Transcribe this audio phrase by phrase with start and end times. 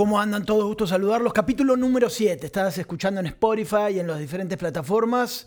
[0.00, 0.64] ¿Cómo andan todos?
[0.64, 1.34] Gusto saludarlos.
[1.34, 2.46] Capítulo número 7.
[2.46, 5.46] Estás escuchando en Spotify y en las diferentes plataformas.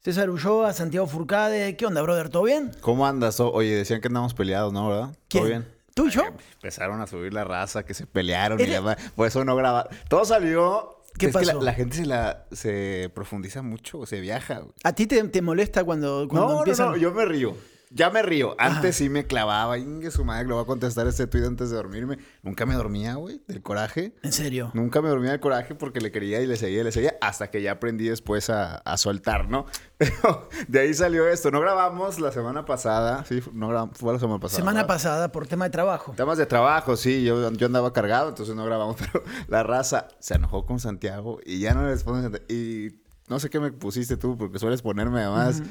[0.00, 1.76] César Ulloa, Santiago Furcade.
[1.76, 2.28] ¿Qué onda, brother?
[2.28, 2.72] ¿Todo bien?
[2.80, 3.38] ¿Cómo andas?
[3.38, 4.88] Oye, decían que andamos peleados, ¿no?
[4.88, 5.16] ¿Verdad?
[5.28, 5.42] ¿Quién?
[5.44, 5.68] ¿Todo bien?
[5.94, 6.22] ¿Tú y yo?
[6.54, 8.96] Empezaron a subir la raza, que se pelearon y Eres- demás.
[9.14, 9.88] Por eso no graba.
[10.08, 10.96] Todo salió.
[11.16, 11.64] ¿Qué es que la, pasó?
[11.64, 14.58] la gente se la se profundiza mucho, se viaja.
[14.58, 14.72] güey.
[14.82, 16.86] ¿A ti te, te molesta cuando, cuando No, empiezan?
[16.86, 17.54] no, no, yo me río.
[17.90, 18.54] Ya me río.
[18.58, 19.78] Antes sí me clavaba.
[19.78, 22.18] Inge su madre, le voy a contestar este tuit antes de dormirme.
[22.42, 24.14] Nunca me dormía, güey, del coraje.
[24.22, 24.70] En serio.
[24.74, 27.50] Nunca me dormía del coraje porque le quería y le seguía y le seguía hasta
[27.50, 29.66] que ya aprendí después a, a soltar, ¿no?
[29.98, 31.50] Pero de ahí salió esto.
[31.50, 33.24] No grabamos la semana pasada.
[33.24, 33.96] Sí, no grabamos.
[33.98, 34.60] Fue la semana pasada.
[34.60, 34.94] Semana ¿verdad?
[34.94, 36.12] pasada por tema de trabajo.
[36.16, 40.34] Temas de trabajo, sí, yo, yo andaba cargado, entonces no grabamos, pero la raza se
[40.34, 42.46] enojó con Santiago y ya no le responde Santiago.
[42.48, 45.62] Y no sé qué me pusiste tú, porque sueles ponerme además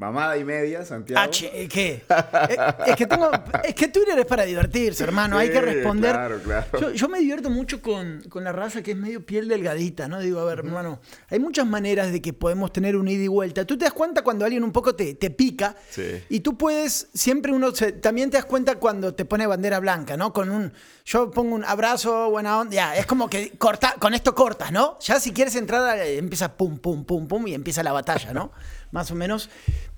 [0.00, 1.20] mamada y media, Santiago.
[1.20, 2.04] Ah, che, ¿qué?
[2.08, 3.30] Eh, es que tengo.
[3.64, 5.36] Es que Twitter es para divertirse, hermano.
[5.36, 6.12] Hay que responder.
[6.12, 6.66] Claro, claro.
[6.80, 10.20] Yo, yo me divierto mucho con, con la raza que es medio piel delgadita, ¿no?
[10.20, 13.64] Digo, a ver, hermano, hay muchas maneras de que podemos tener un ida y vuelta.
[13.64, 16.22] Tú te das cuenta cuando alguien un poco te, te pica Sí.
[16.28, 20.16] y tú puedes, siempre uno, se- también te das cuenta cuando te pone bandera blanca,
[20.16, 20.32] ¿no?
[20.32, 20.72] Con un,
[21.06, 24.96] yo pongo un abrazo, buena onda, ya, es como que corta, con esto cortas, ¿no?
[25.00, 28.52] Ya si quieres entrar, a- empieza pum, pum, pum, pum y empieza la batalla, ¿no?
[28.92, 29.50] Más o menos.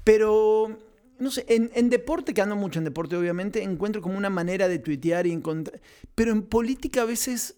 [0.04, 0.78] Pero
[1.18, 4.68] no sé, en, en deporte, que ando mucho en deporte, obviamente, encuentro como una manera
[4.68, 5.80] de tuitear y encontrar.
[6.14, 7.56] Pero en política a veces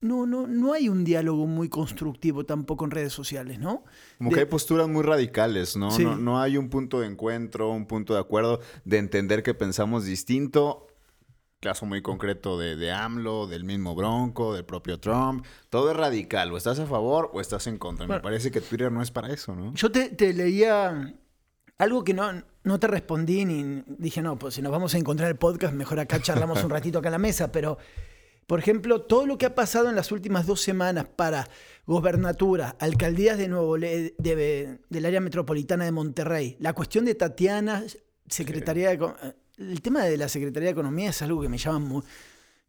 [0.00, 3.84] no, no, no hay un diálogo muy constructivo tampoco en redes sociales, ¿no?
[4.18, 5.90] Como De- que hay posturas muy radicales, ¿no?
[5.90, 6.04] Sí.
[6.04, 6.16] ¿no?
[6.16, 10.86] No hay un punto de encuentro, un punto de acuerdo, de entender que pensamos distinto.
[11.60, 15.44] Caso muy concreto de, de AMLO, del mismo Bronco, del propio Trump.
[15.70, 16.52] Todo es radical.
[16.52, 18.06] O estás a favor o estás en contra.
[18.06, 18.20] Bueno.
[18.20, 19.74] Me parece que Twitter no es para eso, ¿no?
[19.74, 21.16] Yo te, te leía
[21.78, 25.28] algo que no, no te respondí ni dije, no, pues si nos vamos a encontrar
[25.28, 27.76] el podcast, mejor acá charlamos un ratito acá a la mesa, pero,
[28.46, 31.48] por ejemplo, todo lo que ha pasado en las últimas dos semanas para
[31.86, 37.82] gobernatura, alcaldías de Nuevo Le- de- del área metropolitana de Monterrey, la cuestión de Tatiana,
[38.28, 38.98] Secretaría de...
[39.58, 42.02] El tema de la Secretaría de Economía es algo que me llama muy...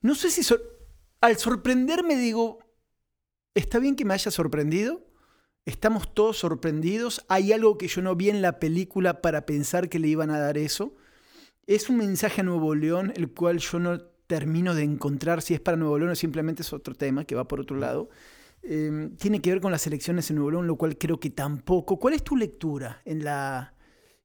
[0.01, 0.41] No sé si...
[1.21, 2.59] Al sorprenderme digo,
[3.53, 5.09] está bien que me haya sorprendido,
[5.69, 7.23] Estamos todos sorprendidos.
[7.29, 10.39] Hay algo que yo no vi en la película para pensar que le iban a
[10.39, 10.95] dar eso.
[11.67, 15.59] Es un mensaje a Nuevo León, el cual yo no termino de encontrar si es
[15.59, 18.09] para Nuevo León o simplemente es otro tema que va por otro lado.
[18.63, 21.99] Eh, tiene que ver con las elecciones en Nuevo León, lo cual creo que tampoco.
[21.99, 23.75] ¿Cuál es tu lectura en, la,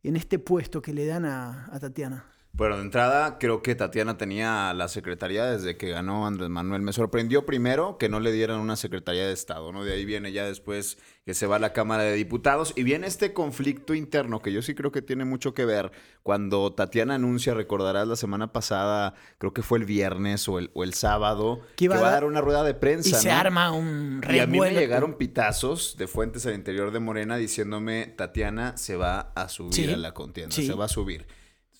[0.03, 2.34] en este puesto que le dan a Tatiana?
[2.57, 6.83] Bueno, de entrada, creo que Tatiana tenía la secretaría desde que ganó Andrés Manuel.
[6.83, 9.83] Me sorprendió primero que no le dieran una secretaría de Estado, ¿no?
[9.83, 13.09] De ahí viene ya después que se va a la Cámara de Diputados y viene
[13.09, 15.91] este conflicto interno que yo sí creo que tiene mucho que ver
[16.23, 20.85] cuando Tatiana anuncia, recordarás la semana pasada, creo que fue el viernes o el, o
[20.85, 24.39] el sábado, Que va a dar- una rueda de prensa, Y se arma un Y
[24.39, 24.79] a mí me revuelo.
[24.81, 29.93] llegaron pitazos de fuentes al interior de Morena diciéndome, Tatiana se va a subir Sí,
[29.93, 30.65] a la contienda, sí.
[30.69, 31.27] se va a subir.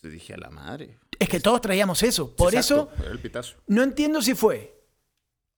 [0.05, 0.99] Entonces dije, a la madre.
[1.19, 2.35] Es que todos traíamos eso.
[2.37, 3.57] Por Exacto, eso el pitazo.
[3.69, 4.75] no entiendo si fue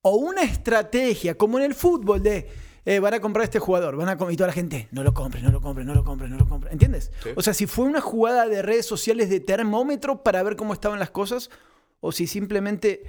[0.02, 2.48] o una estrategia como en el fútbol de
[2.84, 5.42] eh, van a comprar este jugador, van a y toda la gente, no lo compre,
[5.42, 6.70] no lo compre, no lo compre, no lo compre.
[6.70, 7.10] ¿Entiendes?
[7.24, 7.30] Sí.
[7.34, 11.00] O sea, si fue una jugada de redes sociales de termómetro para ver cómo estaban
[11.00, 11.50] las cosas
[11.98, 13.02] o si simplemente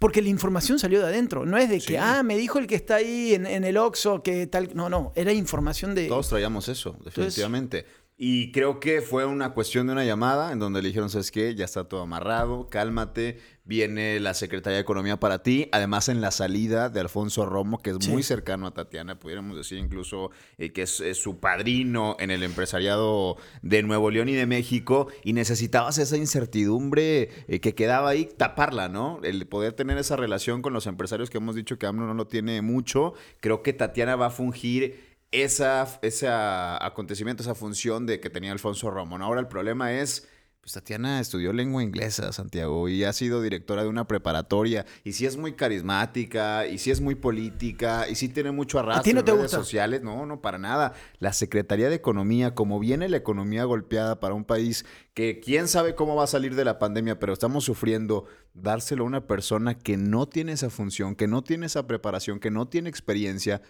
[0.00, 1.96] porque la información salió de adentro, no es de que, Sí.
[1.96, 5.12] ah, me dijo el que está ahí en, en el Oxxo que tal, no, no,
[5.14, 6.08] era información de...
[6.08, 7.84] Todos traíamos eso, definitivamente.
[8.22, 11.54] Y creo que fue una cuestión de una llamada en donde le dijeron, ¿sabes qué?
[11.54, 15.68] Ya está todo amarrado, cálmate, viene la Secretaría de Economía para ti.
[15.72, 18.10] Además, en la salida de Alfonso Romo, que es Sí.
[18.10, 22.42] muy cercano a Tatiana, pudiéramos decir incluso eh, que es, es su padrino en el
[22.42, 28.26] empresariado de Nuevo León y de México, y necesitabas esa incertidumbre eh, que quedaba ahí,
[28.36, 29.20] taparla, ¿no?
[29.22, 32.26] El poder tener esa relación con los empresarios que hemos dicho que AMLO no lo
[32.26, 33.14] tiene mucho.
[33.40, 38.90] Creo que Tatiana va a fungir esa, ese acontecimiento, esa función de que tenía Alfonso
[38.90, 39.16] Romo.
[39.16, 40.28] Ahora el problema es,
[40.60, 45.24] pues Tatiana estudió lengua inglesa, Santiago, y ha sido directora de una preparatoria, y sí
[45.24, 49.20] es muy carismática, y sí es muy política, y sí tiene mucho arrastre ti no
[49.20, 49.56] en te redes gusta?
[49.58, 50.02] sociales.
[50.02, 50.92] No, no, para nada.
[51.18, 54.84] La Secretaría de Economía, como viene la economía golpeada para un país
[55.14, 59.06] que quién sabe cómo va a salir de la pandemia, pero estamos sufriendo, dárselo a
[59.06, 62.90] una persona que no tiene esa función, que no tiene esa preparación, que no tiene
[62.90, 63.62] experiencia,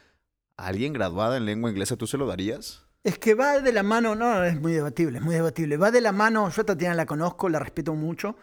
[0.60, 2.84] a alguien graduada en lengua inglesa, ¿tú se lo darías?
[3.02, 5.76] Es que va de la mano, no, es muy debatible, es muy debatible.
[5.78, 8.36] Va de la mano, yo a Tatiana la conozco, la respeto mucho.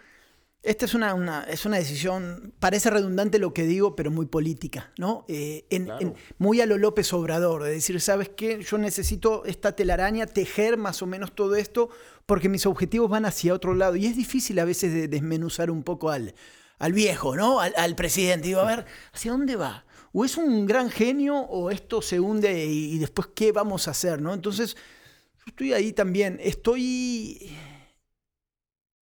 [0.64, 4.92] Esta es una, una- es una decisión, parece redundante lo que digo, pero muy política,
[4.98, 5.24] ¿no?
[5.28, 6.02] Eh, en- Claro.
[6.02, 8.62] en- muy a lo López Obrador, de decir, ¿sabes qué?
[8.64, 11.90] Yo necesito esta telaraña, tejer más o menos todo esto,
[12.26, 13.96] porque mis objetivos van hacia otro lado.
[13.96, 16.34] Y es difícil a veces de desmenuzar un poco al,
[16.80, 17.60] al viejo, ¿no?
[17.62, 18.48] Al, al presidente.
[18.48, 19.86] Digo, a ver, ¿hacia dónde va?
[20.20, 24.20] ¿O es un gran genio o esto se hunde y, después qué vamos a hacer,
[24.20, 24.34] ¿no?
[24.34, 26.40] Entonces, yo estoy ahí también.
[26.42, 27.52] Estoy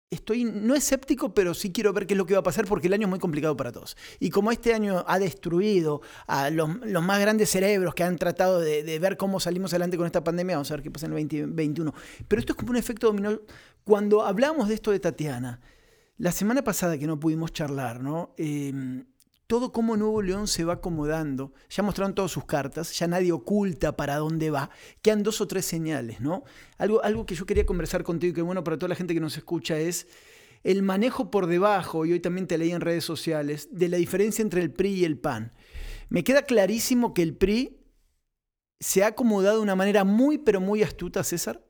[0.09, 2.87] estoy no escéptico, pero sí quiero ver qué es lo que va a pasar porque
[2.87, 3.95] el año es muy complicado para todos.
[4.19, 6.69] Y como este año ha destruido a los,
[7.03, 10.71] más grandes cerebros que han tratado de, ver cómo salimos adelante con esta pandemia, vamos
[10.71, 11.93] a ver qué pasa en el 2021.
[12.27, 13.41] Pero esto es como un efecto dominó.
[13.83, 15.61] Cuando hablamos de esto de Tatiana,
[16.17, 18.33] la semana pasada que no pudimos charlar, ¿no?
[18.37, 19.03] Eh,
[19.47, 21.53] todo como Nuevo León se va acomodando.
[21.69, 24.69] Ya mostraron todas sus cartas, ya nadie oculta para dónde va.
[25.01, 26.43] Quedan dos o tres señales, ¿no?
[26.77, 29.19] Algo, algo que yo quería conversar contigo y que bueno para toda la gente que
[29.19, 30.07] nos escucha es
[30.65, 34.41] el manejo por debajo, y hoy también te leí en redes sociales, de la diferencia
[34.41, 35.53] entre el PRI y el PAN.
[36.09, 37.77] Me queda clarísimo que el PRI
[38.79, 41.63] se ha acomodado de una manera muy, pero muy astuta, César,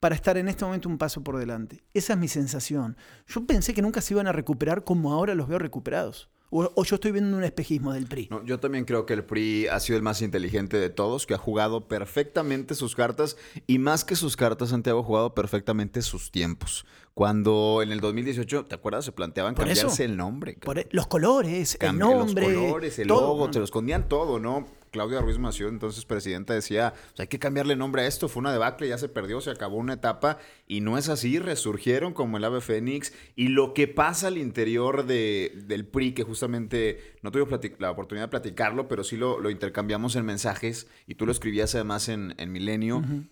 [0.00, 1.82] para estar en este momento un paso por delante.
[1.94, 2.98] Esa es mi sensación.
[3.26, 6.28] Yo pensé que nunca se iban a recuperar como ahora los veo recuperados.
[6.50, 8.28] O, o, yo estoy viendo un espejismo del PRI.
[8.30, 11.34] No, yo también creo que el PRI ha sido el más inteligente de todos, que
[11.34, 13.36] ha jugado perfectamente sus cartas
[13.68, 16.84] y más que sus cartas, Santiago ha jugado perfectamente sus tiempos.
[17.14, 19.04] Cuando en el 2018, ¿te acuerdas?
[19.04, 20.02] Se planteaban Por cambiarse eso.
[20.02, 20.54] el nombre.
[20.64, 22.50] Por los colores, el Cambia nombre.
[22.52, 23.20] Los colores, el todo.
[23.20, 24.66] logo, te lo escondían todo, ¿no?
[24.90, 28.88] Claudia Ruiz Mació, entonces presidenta, decía, hay que cambiarle nombre a esto, fue una debacle,
[28.88, 32.60] ya se perdió, se acabó una etapa, y no es así, resurgieron como el ave
[32.60, 37.46] fénix, y lo que pasa al interior de, del PRI, que justamente no tuve
[37.78, 41.74] la oportunidad de platicarlo, pero sí lo, lo, intercambiamos en mensajes, y tú lo escribías
[41.74, 43.28] además en, en Milenio, uh -huh.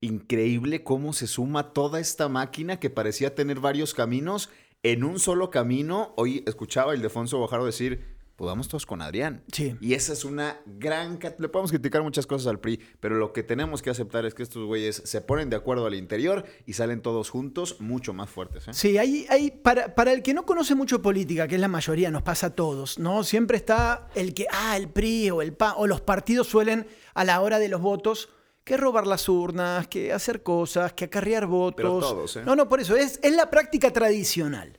[0.00, 4.50] increíble cómo se suma toda esta máquina que parecía tener varios caminos
[4.82, 6.12] en un solo camino.
[6.16, 8.11] Hoy escuchaba a Ildefonso Guajardo decir,
[8.46, 9.42] vamos todos con Adrián.
[9.52, 9.76] Sí.
[9.80, 11.18] Y esa es una gran...
[11.38, 14.42] Le podemos criticar muchas cosas al PRI, pero lo que tenemos que aceptar es que
[14.42, 18.68] estos güeyes se ponen de acuerdo al interior y salen todos juntos mucho más fuertes.
[18.68, 18.74] ¿eh?
[18.74, 22.10] Sí, hay, hay para, para, el que no conoce mucho política, que es la mayoría,
[22.10, 23.24] nos pasa a todos, ¿no?
[23.24, 27.24] Siempre está el que, ah, el PRI o el PAN, o los partidos suelen a
[27.24, 28.28] la hora de los votos
[28.64, 31.76] que robar las urnas, que hacer cosas, que acarrear votos.
[31.76, 32.42] Pero todos, ¿eh?
[32.44, 34.78] No, no, por eso, es, es la práctica tradicional.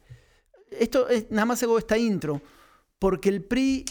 [0.72, 2.42] Esto es, nada más hago esta intro
[3.04, 3.84] porque el PRI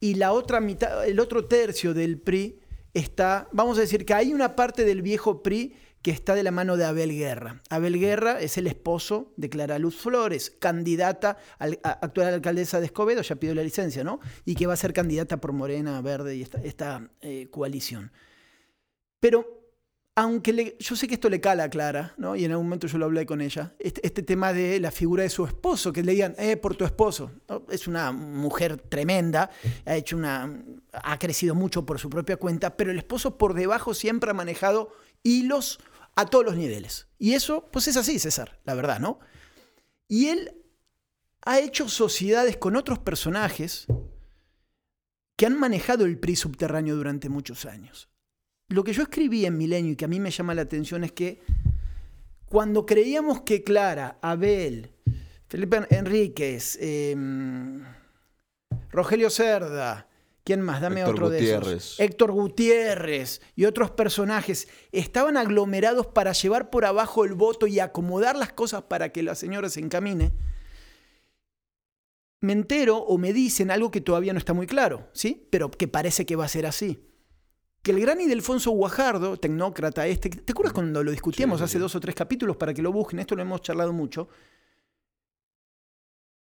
[0.00, 2.58] y la otra mitad, el otro tercio del PRI
[2.94, 6.50] está, vamos a decir que hay una parte del viejo PRI que está de la
[6.50, 7.60] mano de Abel Guerra.
[7.68, 12.86] Abel Guerra es el esposo de Clara Luz Flores, candidata al, a, actual alcaldesa de
[12.86, 14.20] Escobedo, ya pidió la licencia, ¿no?
[14.46, 18.10] Y que va a ser candidata por Morena, Verde y esta, eh, coalición.
[19.20, 19.59] Pero
[20.16, 22.34] aunque yo sé que esto le cala a Clara, ¿no?
[22.34, 25.22] y en algún momento yo lo hablé con ella, este, este tema de la figura
[25.22, 27.30] de su esposo, que le digan, eh, por tu esposo.
[27.70, 29.50] Es una mujer tremenda,
[29.86, 30.62] ha, hecho una,
[30.92, 34.92] ha crecido mucho por su propia cuenta, pero el esposo por debajo siempre ha manejado
[35.22, 35.78] hilos
[36.16, 37.06] a todos los niveles.
[37.18, 39.20] Y eso, pues es así, César, la verdad, ¿no?
[40.08, 40.52] Y él
[41.46, 43.86] ha hecho sociedades con otros personajes
[45.36, 48.09] que han manejado el PRI subterráneo durante muchos años
[48.70, 51.12] lo que yo escribí en Milenio y que a mí me llama la atención es
[51.12, 51.42] que
[52.46, 54.92] cuando creíamos que Clara, Abel,
[55.48, 57.16] Felipe Enríquez, eh,
[58.90, 60.08] Rogelio Cerda,
[60.44, 60.80] ¿quién más?
[60.80, 61.68] Dame Héctor otro Gutiérrez.
[61.68, 62.00] de esos.
[62.00, 68.36] Héctor Gutiérrez y otros personajes estaban aglomerados para llevar por abajo el voto y acomodar
[68.36, 70.32] las cosas para que la señora se encamine.
[72.40, 75.48] Me entero o me dicen algo que todavía no está muy claro, ¿sí?
[75.50, 77.09] Pero que parece que va a ser así
[77.82, 81.78] que el gran Ildefonso Guajardo, tecnócrata este, ¿te acuerdas cuando lo discutíamos sí, hace sí.
[81.78, 83.20] dos o tres capítulos para que lo busquen?
[83.20, 84.28] Esto lo hemos charlado mucho.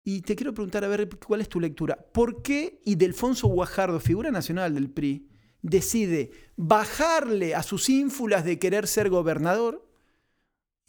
[0.02, 1.96] Y te quiero preguntar, a ver, ¿cuál es tu lectura?
[1.96, 5.28] ¿Por qué Ildefonso Guajardo, figura nacional del PRI,
[5.62, 9.89] decide bajarle a sus ínfulas de querer ser gobernador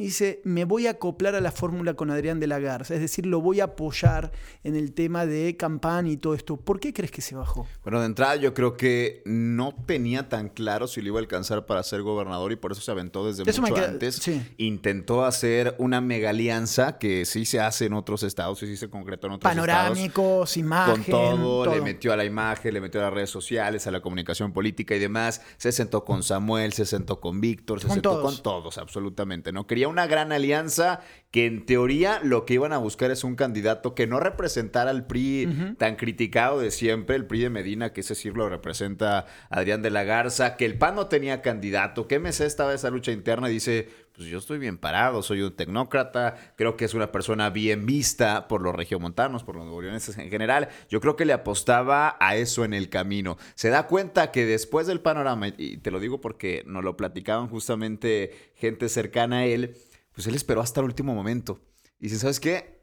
[0.01, 3.25] dice, me voy a acoplar a la fórmula con Adrián de la Garza, es decir,
[3.25, 4.31] lo voy a apoyar
[4.63, 6.57] en el tema de campaña y todo esto.
[6.57, 7.67] ¿Por qué crees que se bajó?
[7.83, 11.65] Bueno, de entrada yo creo que no tenía tan claro si lo iba a alcanzar
[11.65, 14.15] para ser gobernador y por eso se aventó desde eso mucho queda, antes.
[14.15, 14.41] Sí.
[14.57, 18.89] Intentó hacer una mega alianza que sí se hace en otros estados y sí se
[18.89, 20.57] concretó en otros Panorámicos, estados.
[20.57, 23.87] imagen, Con todo, todo, le metió a la imagen, le metió a las redes sociales,
[23.87, 25.41] a la comunicación política y demás.
[25.57, 28.33] Se sentó con Samuel, se sentó con Víctor, se con sentó todos.
[28.33, 29.51] con todos, absolutamente.
[29.51, 33.35] No quería una gran alianza que en teoría lo que iban a buscar es un
[33.35, 35.77] candidato que no representara al PRI uh -huh.
[35.77, 39.91] tan criticado de siempre, el PRI de Medina, que ese sí lo representa Adrián de
[39.91, 43.53] la Garza, que el PAN no tenía candidato, que MC estaba esa lucha interna y
[43.53, 47.85] dice, pues yo estoy bien parado, soy un tecnócrata, creo que es una persona bien
[47.85, 50.69] vista por los regiomontanos, por los nuevoleoneses en general.
[50.89, 53.37] Yo creo que le apostaba a eso en el camino.
[53.55, 57.47] Se da cuenta que después del panorama, y te lo digo porque nos lo platicaban
[57.47, 59.77] justamente gente cercana a él,
[60.13, 61.61] pues él esperó hasta el último momento.
[61.99, 62.81] Y dice, ¿sabes qué?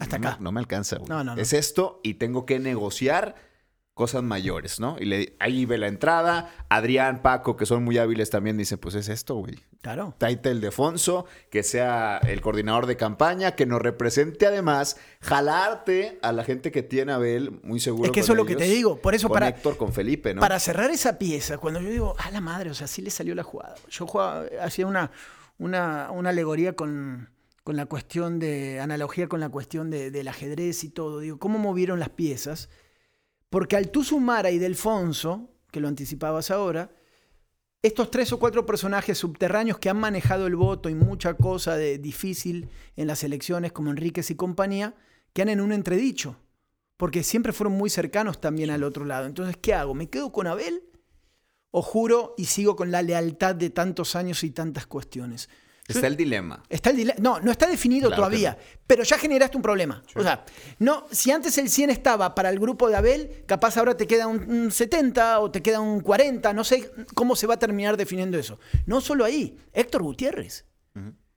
[0.00, 0.38] Hasta no, acá.
[0.40, 0.98] No me alcanza.
[1.08, 1.40] No, no, no.
[1.40, 3.36] Es esto y tengo que negociar
[3.94, 4.96] cosas mayores, ¿no?
[4.98, 6.52] Y le, ahí ve la entrada.
[6.68, 9.54] Adrián, Paco, que son muy hábiles también, dicen, pues es esto, güey.
[9.82, 10.14] Claro.
[10.18, 16.32] Taita el Defonso, que sea el coordinador de campaña, que nos represente además, jalarte a
[16.32, 18.06] la gente que tiene a Abel, muy seguro.
[18.06, 18.96] Es que eso es lo que te digo.
[19.00, 20.40] Por eso, con para, Héctor, con Felipe, ¿no?
[20.40, 23.34] para cerrar esa pieza, cuando yo digo, a la madre, o sea, sí le salió
[23.34, 23.74] la jugada.
[23.90, 25.10] Yo jugaba, hacía una,
[25.58, 27.28] una, una alegoría con,
[27.62, 31.20] con la cuestión de, analogía con la cuestión de- del ajedrez y todo.
[31.20, 32.70] Digo, ¿cómo movieron las piezas?
[33.50, 36.90] Porque al tú sumar a Idelfonso, que lo anticipabas ahora,
[37.82, 41.98] estos tres o cuatro personajes subterráneos que han manejado el voto y mucha cosa de
[41.98, 44.94] difícil en las elecciones, como Enríquez y compañía,
[45.34, 46.36] quedan en un entredicho.
[46.96, 49.26] Porque siempre fueron muy cercanos también al otro lado.
[49.26, 49.94] Entonces, ¿qué hago?
[49.94, 50.82] ¿Me quedo con Abel?
[51.70, 55.50] ¿O juro y sigo con la lealtad de tantos años y tantas cuestiones?
[55.86, 56.62] Está el dilema.
[56.68, 60.02] Está el dile- No, no está definido Claro todavía, pero ya generaste un problema.
[60.14, 60.44] O sea,
[60.78, 64.26] no, si antes el 100 estaba para el grupo de Abel, capaz ahora te queda
[64.26, 67.96] un, un 70 o te queda un 40, no sé cómo se va a terminar
[67.98, 68.58] definiendo eso.
[68.86, 70.64] No solo ahí, Héctor Gutiérrez.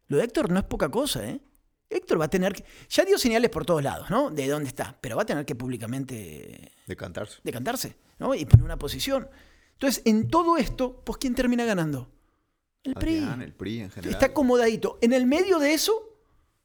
[0.08, 1.42] Lo de Héctor no es poca cosa, ¿eh?
[1.90, 2.64] Héctor va a tener que...
[2.90, 4.30] Ya dio señales por todos lados, ¿no?
[4.30, 7.40] De dónde está, pero va a tener que públicamente De cantarse.
[7.44, 8.34] decantarse, ¿no?
[8.36, 9.30] Y poner una posición.
[9.74, 12.10] Entonces, en todo esto, pues ¿quién termina ganando?
[12.88, 13.18] El PRI.
[13.20, 14.14] Adrián, el PRI en general.
[14.14, 14.98] Está acomodadito.
[15.02, 16.04] En el medio de eso,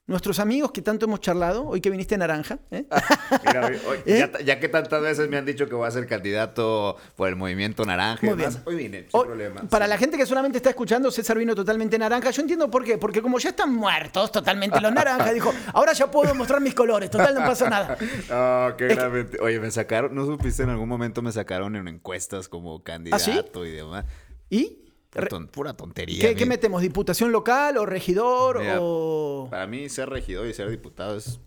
[0.06, 2.86] nuestros amigos que tanto hemos charlado, hoy que viniste naranja, ¿eh?
[3.46, 4.18] Mira, hoy- hoy- ¿Eh?
[4.32, 7.36] ya, ya que tantas veces me han dicho que voy a ser candidato por el
[7.36, 8.50] movimiento naranja Muy bien.
[8.64, 9.62] hoy vine, sin Hoy, problema.
[9.70, 9.90] Para Sí.
[9.90, 12.30] la gente que solamente está escuchando, César vino totalmente naranja.
[12.30, 12.98] Yo entiendo por qué.
[12.98, 17.08] Porque como ya están muertos totalmente los naranjas, dijo, ahora ya puedo mostrar mis colores.
[17.08, 17.96] Total, no pasa nada.
[18.30, 20.64] Ah, qué mente- Oye, me sacaron, ¿no supiste?
[20.64, 24.04] En algún momento me sacaron en encuestas como ¿Ah, candidato y demás.
[24.50, 24.81] ¿Y?
[25.12, 26.34] Pura, Re- ton- pura tontería.
[26.34, 26.80] ¿Qué, metemos?
[26.80, 29.46] ¿Diputación local o regidor Mira, o...?
[29.50, 31.38] Para mí, ser regidor y ser diputado es,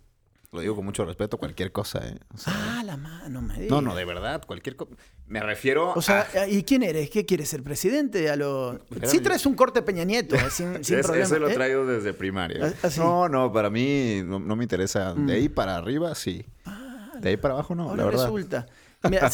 [0.52, 2.16] lo digo con mucho respeto, cualquier cosa, ¿eh?
[2.34, 4.92] O sea, Ah, la mano, me no, no, de verdad, cualquier cosa.
[5.28, 6.48] Me refiero O sea, a...
[6.48, 7.10] ¿y quién eres?
[7.10, 8.30] ¿Qué quieres ser presidente?
[8.30, 8.80] A lo...
[9.04, 11.26] Sí traes un corte Peña Nieto, eh, sin, sin Es- problema.
[11.26, 11.54] ese lo ¿eh?
[11.56, 12.68] traigo desde primaria.
[12.68, 12.88] Ah, ah.
[12.96, 13.00] Mm.
[13.00, 15.16] No, no, para mí no, no me interesa.
[15.16, 16.46] De ahí para arriba, sí.
[17.20, 18.24] De ahí para abajo, no, Ahora la verdad.
[18.26, 18.66] resulta.
[19.10, 19.30] Mira,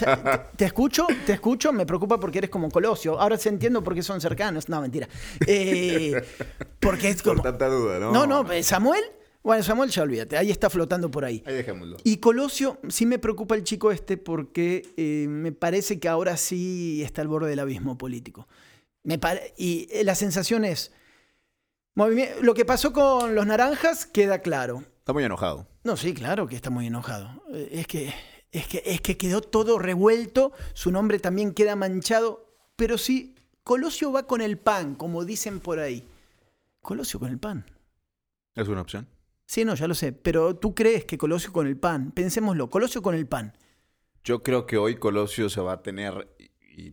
[0.56, 3.20] te, escucho, te escucho, me preocupa porque eres como Colosio.
[3.20, 4.70] Ahora se entiendo por qué son cercanos.
[4.70, 5.08] No, mentira.
[5.48, 6.22] Eh,
[6.80, 7.44] porque es Por como.
[7.44, 8.12] tanta duda, ¿no?
[8.12, 9.04] No, no, eh, Samuel.
[9.44, 11.42] Bueno, Samuel ya olvídate, ahí está flotando por ahí.
[11.48, 11.98] Ahí dejémoslo.
[12.04, 17.02] Y Colosio, sí me preocupa el chico este porque eh, me parece que ahora sí
[17.04, 18.48] está al borde del abismo político.
[19.04, 19.20] Me
[19.58, 20.92] y la sensación es,
[21.96, 24.84] lo que pasó con los naranjas queda claro.
[25.00, 25.68] Está muy enojado.
[25.84, 27.44] No, sí, claro que está muy enojado.
[27.72, 28.14] Es que,
[28.52, 34.12] es que, es que quedó todo revuelto, su nombre también queda manchado, pero sí, Colosio
[34.12, 36.08] va con el pan, como dicen por ahí.
[36.82, 37.66] Colosio con el pan.
[38.56, 39.08] Es una opción.
[39.46, 43.02] Sí, no, ya lo sé, pero tú crees que Colosio con el pan, pensémoslo, Colosio
[43.02, 43.58] con el pan.
[44.24, 46.36] Yo creo que hoy Colosio se va a tener,
[46.76, 46.92] y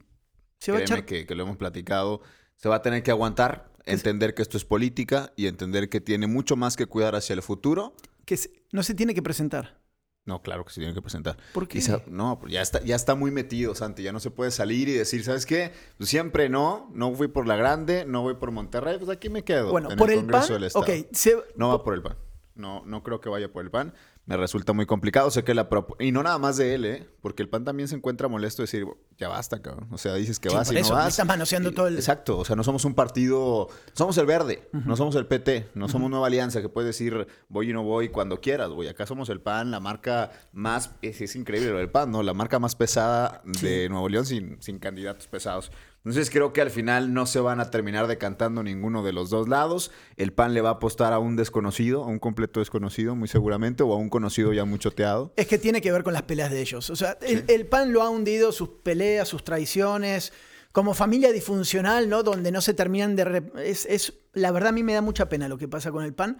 [0.58, 1.04] Se va a echar...
[1.04, 2.22] que, que lo hemos platicado,
[2.56, 6.26] se va a tener que aguantar, entender que esto es política y entender que tiene
[6.26, 7.94] mucho más que cuidar hacia el futuro.
[8.24, 8.38] que
[8.72, 9.80] no se tiene que presentar.
[10.28, 11.38] No, claro que se tiene que presentar.
[11.54, 11.78] ¿Por qué?
[11.78, 14.02] Quizá- no, pues ya está, ya está muy metido, Santi.
[14.02, 15.72] Ya no se puede salir y decir, ¿sabes qué?
[15.96, 19.42] Pues siempre no, no fui por la grande, no voy por Monterrey, pues aquí me
[19.42, 19.70] quedo.
[19.70, 20.84] Bueno, en por el, Congreso pan, del Estado.
[20.84, 22.16] ok, se- No va por el pan.
[22.54, 23.94] No, no creo que vaya por el pan.
[24.28, 25.30] Me resulta muy complicado.
[25.30, 25.66] Sé que la
[26.00, 27.08] Y no nada más de él, ¿eh?
[27.22, 28.84] Porque el pan también se encuentra molesto de decir,
[29.16, 29.88] ya basta, cabrón.
[29.90, 31.08] O sea, dices que Sí, vas y eso, no vas.
[31.08, 32.36] estás manoseando Y- todo el- Exacto.
[32.38, 33.68] O sea, no somos un partido.
[33.94, 34.68] Somos el verde.
[34.84, 35.68] No somos el PT.
[35.74, 38.88] No somos Nueva Alianza que puedes decir voy y no voy cuando quieras, güey.
[38.88, 40.90] Acá somos el PAN, la marca más.
[41.00, 42.22] Es, es increíble lo del PAN, ¿no?
[42.22, 45.72] La marca más pesada de Nuevo León sin, sin candidatos pesados.
[46.08, 49.48] Entonces creo que al final no se van a terminar decantando ninguno de los dos
[49.48, 49.90] lados.
[50.16, 53.82] El PAN le va a apostar a un desconocido, a un completo desconocido, muy seguramente,
[53.82, 55.32] o a un conocido ya muy choteado.
[55.36, 56.88] Es que tiene que ver con las peleas de ellos.
[56.90, 60.32] O sea, el, el PAN lo ha hundido, sus peleas, sus traiciones,
[60.72, 62.22] como familia disfuncional, ¿no?
[62.22, 63.24] Donde no se terminan de...
[63.24, 66.04] re- Es, es- la verdad a mí me da mucha pena lo que pasa con
[66.04, 66.38] el PAN,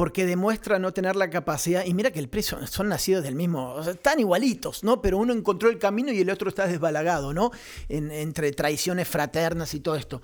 [0.00, 3.78] porque demuestra no tener la capacidad, y mira que el PRI son, nacidos del mismo,
[3.82, 5.02] están igualitos, ¿no?
[5.02, 7.50] Pero uno encontró el camino y el otro está desbalagado, ¿no?
[7.90, 10.22] En- entre traiciones fraternas y todo esto.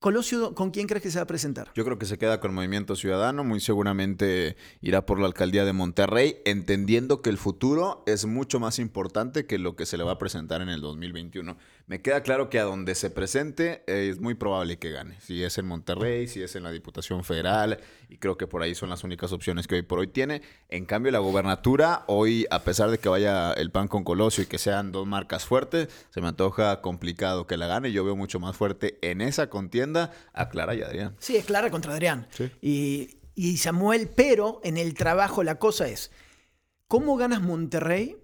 [0.00, 1.70] Colosio, ¿con quién crees que se va a presentar?
[1.76, 5.72] Yo creo que se queda con Movimiento Ciudadano, muy seguramente irá por la alcaldía de
[5.72, 10.12] Monterrey, entendiendo que el futuro es mucho más importante que lo que se le va
[10.12, 11.58] a presentar en el 2021.
[11.90, 15.42] Me queda claro que a donde se presente eh, es muy probable que gane, si
[15.42, 18.90] es en Monterrey, si es en la Diputación Federal, y creo que por ahí son
[18.90, 20.40] las únicas opciones que hoy por hoy tiene.
[20.68, 24.46] En cambio, la gobernatura, hoy, a pesar de que vaya el PAN con Colosio y
[24.46, 27.90] que sean dos marcas fuertes, se me antoja complicado que la gane.
[27.90, 31.16] Yo veo mucho más fuerte en esa contienda a Clara y Adrián.
[31.18, 32.28] Sí, es Clara contra Adrián.
[32.30, 32.52] Sí.
[32.62, 36.12] Y, y Samuel, pero en el trabajo la cosa es,
[36.86, 38.16] ¿cómo ganas Monterrey?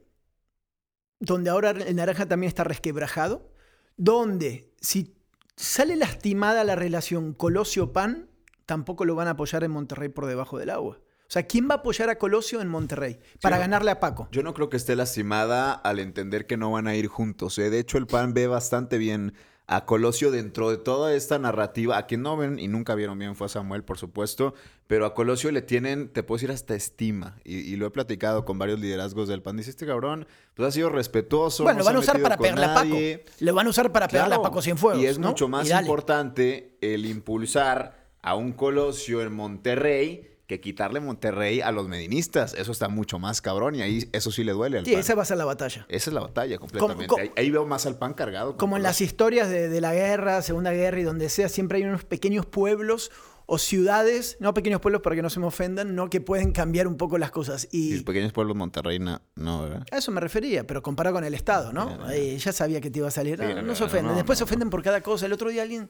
[1.19, 3.56] Donde ahora el naranja también está resquebrajado,
[3.97, 5.15] donde si
[5.57, 8.29] sale lastimada la relación Colosio-Pan,
[8.67, 10.99] tampoco lo van a apoyar en Monterrey por debajo del agua.
[11.29, 14.29] O sea, ¿quién va a apoyar a Colosio en Monterrey para ganarle a Paco?
[14.31, 17.59] Yo no creo que esté lastimada al entender que no van a ir juntos.
[17.59, 17.69] ¿eh?
[17.69, 19.35] De hecho, el PAN ve bastante bien
[19.69, 21.99] a Colosio dentro de toda esta narrativa.
[21.99, 24.55] A quien no ven y nunca vieron bien fue a Samuel, por supuesto.
[24.87, 27.39] Pero a Colosio le tienen, te puedo decir, hasta estima.
[27.45, 29.57] Y, y lo he platicado con varios liderazgos del PAN.
[29.57, 31.65] Dice, este cabrón, pues ha sido respetuoso.
[31.65, 32.97] Bueno, no lo van a usar para pegarle a Paco.
[33.41, 35.03] Lo van a usar para pegarle a Paco Cienfuegos.
[35.03, 35.29] Y es ¿no?
[35.29, 41.89] mucho más importante el impulsar a un Colosio en Monterrey que quitarle Monterrey a los
[41.89, 42.55] medinistas.
[42.55, 45.01] Eso está mucho más cabrón y ahí eso sí le duele al Sí, PAN.
[45.01, 45.87] esa va a ser la batalla.
[45.89, 47.07] Esa es la batalla completamente.
[47.09, 48.57] Como- ahí, ahí veo más al pan cargado.
[48.57, 51.85] Como en las historias de, de la guerra, Segunda Guerra y donde sea, siempre hay
[51.85, 53.11] unos pequeños pueblos
[53.49, 56.87] o ciudades, no pequeños pueblos para que no se me ofendan, no que pueden cambiar
[56.89, 57.69] un poco las cosas.
[57.71, 59.85] Y pequeños pueblos de Monterrey no, no, ¿verdad?
[59.91, 61.97] a eso me refería, pero comparado con el Estado, ¿no?
[62.11, 63.39] Sí, ya sabía que te iba a salir.
[63.39, 64.15] Sí, No, no, se ofenden.
[64.17, 65.27] Después se ofenden por cada cosa.
[65.27, 65.89] El otro día alguien.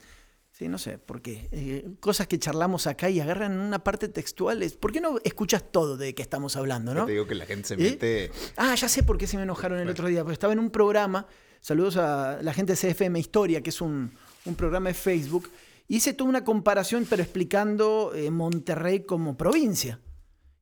[0.56, 1.48] Sí, no sé por qué.
[1.52, 4.62] Eh, cosas que charlamos acá y agarran una parte textual.
[4.62, 7.06] es- ¿Por qué no escuchas todo de que estamos hablando, Yo no?
[7.06, 7.76] Te digo que la gente se ¿Eh?
[7.76, 8.30] mete.
[8.56, 10.22] Ah, ya sé por qué se me enojaron el otro día.
[10.22, 11.26] Porque estaba en un programa,
[11.60, 14.10] saludos a la gente de CFM Historia, que es un,
[14.46, 15.50] un programa de Facebook.
[15.88, 20.00] Hice toda una comparación, pero explicando eh, Monterrey como provincia.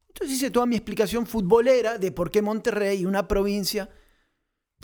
[0.09, 3.89] Entonces hice toda mi explicación futbolera de por qué Monterrey, una provincia.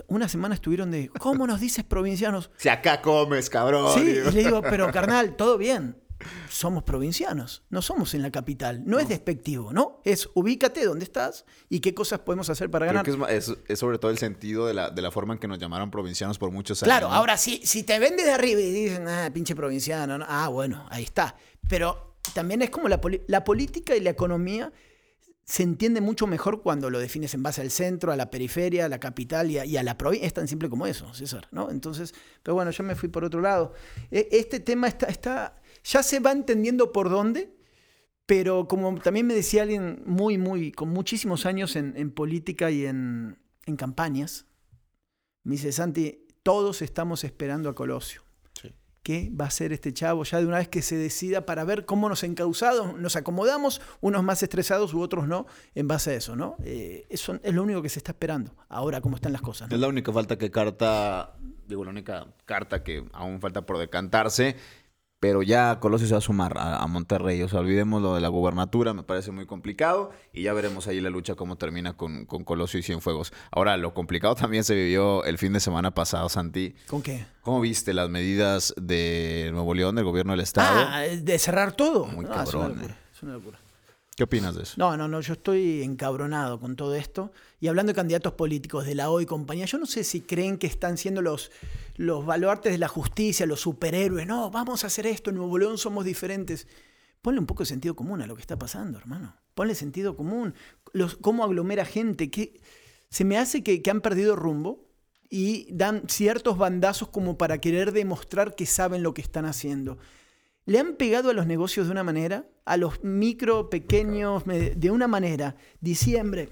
[0.08, 2.50] Una semana estuvieron de, ¿cómo nos dices provincianos?
[2.56, 3.92] Si acá comes, cabrón.
[3.98, 4.28] Sí, Digo.
[4.30, 5.96] y le digo, pero carnal, todo bien.
[6.50, 8.82] Somos provincianos, no somos en la capital.
[8.84, 10.02] No, es despectivo, ¿no?
[10.04, 13.04] Es ubícate donde estás y qué cosas podemos hacer para Creo ganar.
[13.06, 15.40] que es, ma- es- es sobre todo el sentido de la, de la forma en
[15.40, 16.88] que nos llamaron provincianos por muchos años.
[16.90, 17.14] Claro, ¿no?
[17.14, 20.26] ahora sí, si te ven desde arriba y dicen, ah, pinche provinciano, ¿no?
[20.28, 21.36] ah, bueno, ahí está.
[21.70, 24.70] Pero también es como la, la política y la economía
[25.50, 28.88] se entiende mucho mejor cuando lo defines en base al centro, a la periferia, a
[28.88, 30.24] la capital y a, la provincia.
[30.28, 31.70] Es tan simple como eso, César, ¿no?
[31.72, 32.14] Entonces,
[32.44, 33.72] pero bueno, yo me fui por otro lado.
[34.12, 37.52] E- Este tema está, está ya se va entendiendo por dónde,
[38.26, 42.86] pero como también me decía alguien muy, muy, con muchísimos años en, en política y
[42.86, 43.36] en,
[43.66, 44.46] en campañas,
[45.42, 48.22] me dice, Santi, todos estamos esperando a Colosio.
[49.02, 51.86] ¿Qué va a hacer este chavo ya de una vez que se decida para ver
[51.86, 56.36] cómo nos encausados, nos acomodamos, unos más estresados u otros no, en base a eso,
[56.36, 56.56] ¿no?
[56.64, 59.72] Eh, eso es lo único que se está esperando, ahora cómo están las cosas.
[59.72, 61.34] Es la única falta que carta,
[61.66, 64.56] digo, la única carta que aún falta por decantarse,
[65.20, 67.42] pero ya Colosio se va a sumar a, a Monterrey.
[67.42, 71.00] O sea, olvidemos lo de la gubernatura, me parece muy complicado y ya veremos ahí
[71.00, 73.32] la lucha cómo termina con, con Colosio y Cienfuegos.
[73.52, 76.74] Ahora, lo complicado también se vivió el fin de semana pasado, Santi.
[76.88, 77.26] ¿Con qué?
[77.42, 80.86] ¿Cómo viste las medidas de Nuevo León, del gobierno del Estado?
[80.88, 82.06] Ah, de cerrar todo.
[82.06, 82.98] Muy No, es una cabrón, locura, eh.
[83.14, 83.58] es una locura.
[84.16, 84.74] ¿Qué opinas de eso?
[84.76, 87.32] No, no, no, yo estoy encabronado con todo esto.
[87.60, 90.56] Y hablando de candidatos políticos de la O y compañía, yo no sé si creen
[90.56, 91.52] que están siendo los,
[91.96, 94.26] los baluartes de la justicia, los superhéroes.
[94.26, 96.66] No, vamos a hacer esto, en Nuevo León somos diferentes.
[97.20, 99.36] Ponle un poco de sentido común a lo que está pasando, hermano.
[99.54, 100.54] Ponle sentido común.
[100.94, 102.30] Los, cómo aglomera gente.
[102.30, 102.58] Que,
[103.10, 104.88] se me hace que, que han perdido rumbo
[105.28, 109.98] y dan ciertos bandazos como para querer demostrar que saben lo que están haciendo.
[110.64, 115.08] Le han pegado a los negocios de una manera, a los micro, pequeños, de una
[115.08, 115.56] manera.
[115.80, 116.48] Diciembre,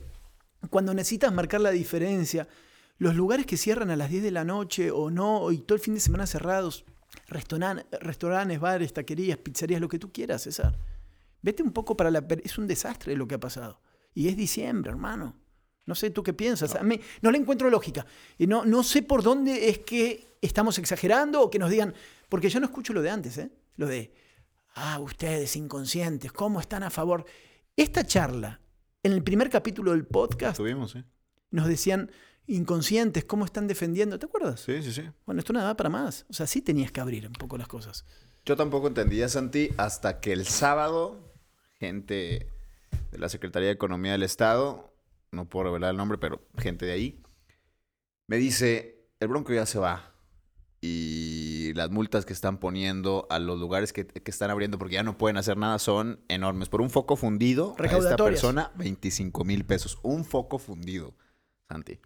[0.70, 2.48] cuando necesitas marcar la diferencia,
[2.98, 5.80] los lugares que cierran a las 10 de la noche o no, y todo el
[5.82, 6.84] fin de semana cerrados,
[7.28, 10.76] restauran- restaurantes, bares, taquerías, pizzerías, lo que tú quieras, César.
[11.40, 12.26] Vete un poco para la...
[12.42, 13.80] Es un desastre lo que ha pasado.
[14.14, 15.36] Y es diciembre, hermano.
[15.86, 16.74] No sé tú qué piensas.
[16.74, 18.04] A mí no le encuentro lógica.
[18.36, 21.94] Y no, no sé por dónde es que estamos exagerando o que nos digan...
[22.28, 23.50] Porque yo no escucho lo de antes, ¿eh?
[23.76, 24.12] Lo de...
[24.74, 27.24] Ah, ustedes inconscientes, ¿cómo están a favor?
[27.76, 28.60] Esta charla,
[29.08, 30.60] en el primer capítulo del podcast,
[31.50, 32.10] nos decían
[32.46, 34.18] inconscientes, ¿cómo están defendiendo?
[34.18, 34.60] ¿Te acuerdas?
[34.60, 35.02] Sí, sí, sí.
[35.24, 36.26] Bueno, esto nada para más.
[36.28, 38.04] O sea, sí tenías que abrir un poco las cosas.
[38.44, 41.32] Yo tampoco entendía, Santi, hasta que el sábado,
[41.78, 42.52] gente
[43.10, 44.94] de la Secretaría de Economía del Estado,
[45.30, 47.22] no puedo revelar el nombre, pero gente de ahí,
[48.26, 50.14] me dice, el bronco ya se va.
[50.82, 55.02] Y las multas que están poniendo a los lugares que, que están abriendo porque ya
[55.02, 56.68] no pueden hacer nada son enormes.
[56.68, 59.98] Por un foco fundido, a esta persona, 25 mil pesos.
[60.02, 61.14] Un foco fundido,
[61.68, 61.98] Santi.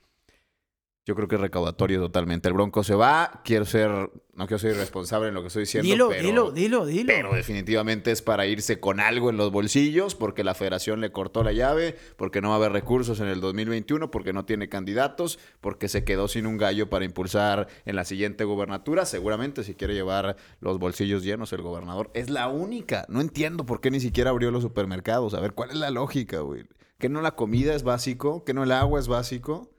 [1.04, 2.46] Yo creo que es recaudatorio totalmente.
[2.46, 3.40] El Bronco se va.
[3.44, 3.90] Quiero ser,
[4.34, 5.90] no quiero ser irresponsable en lo que estoy diciendo.
[5.90, 7.06] Dilo, pero, dilo, dilo, dilo.
[7.08, 11.42] Pero definitivamente es para irse con algo en los bolsillos, porque la federación le cortó
[11.42, 15.40] la llave, porque no va a haber recursos en el 2021, porque no tiene candidatos,
[15.60, 19.04] porque se quedó sin un gallo para impulsar en la siguiente gubernatura.
[19.04, 22.12] Seguramente si quiere llevar los bolsillos llenos el gobernador.
[22.14, 23.06] Es la única.
[23.08, 25.34] No entiendo por qué ni siquiera abrió los supermercados.
[25.34, 26.62] A ver, ¿cuál es la lógica, güey?
[26.98, 28.44] ¿Que no la comida es básico?
[28.44, 29.71] ¿Que no el agua es básico?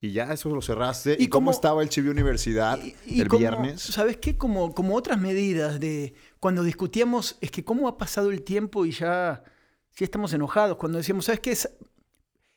[0.00, 1.16] Y ya eso lo cerraste.
[1.18, 3.80] ¿Y, ¿Y cómo cómo- estaba el Chibi Universidad Y- y el como- viernes?
[3.82, 4.36] ¿Sabes qué?
[4.38, 8.92] Como, como otras medidas de cuando discutíamos, es que cómo ha pasado el tiempo y
[8.92, 9.42] ya,
[9.96, 10.76] ya estamos enojados.
[10.76, 11.52] Cuando decíamos, ¿sabes qué?
[11.52, 11.68] Es-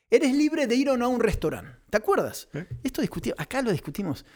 [0.08, 1.72] Eres libre de ir o no a un restaurante.
[1.88, 2.46] ¿Te acuerdas?
[2.52, 2.66] ¿Eh?
[2.84, 4.26] Esto discutimos, acá lo discutimos.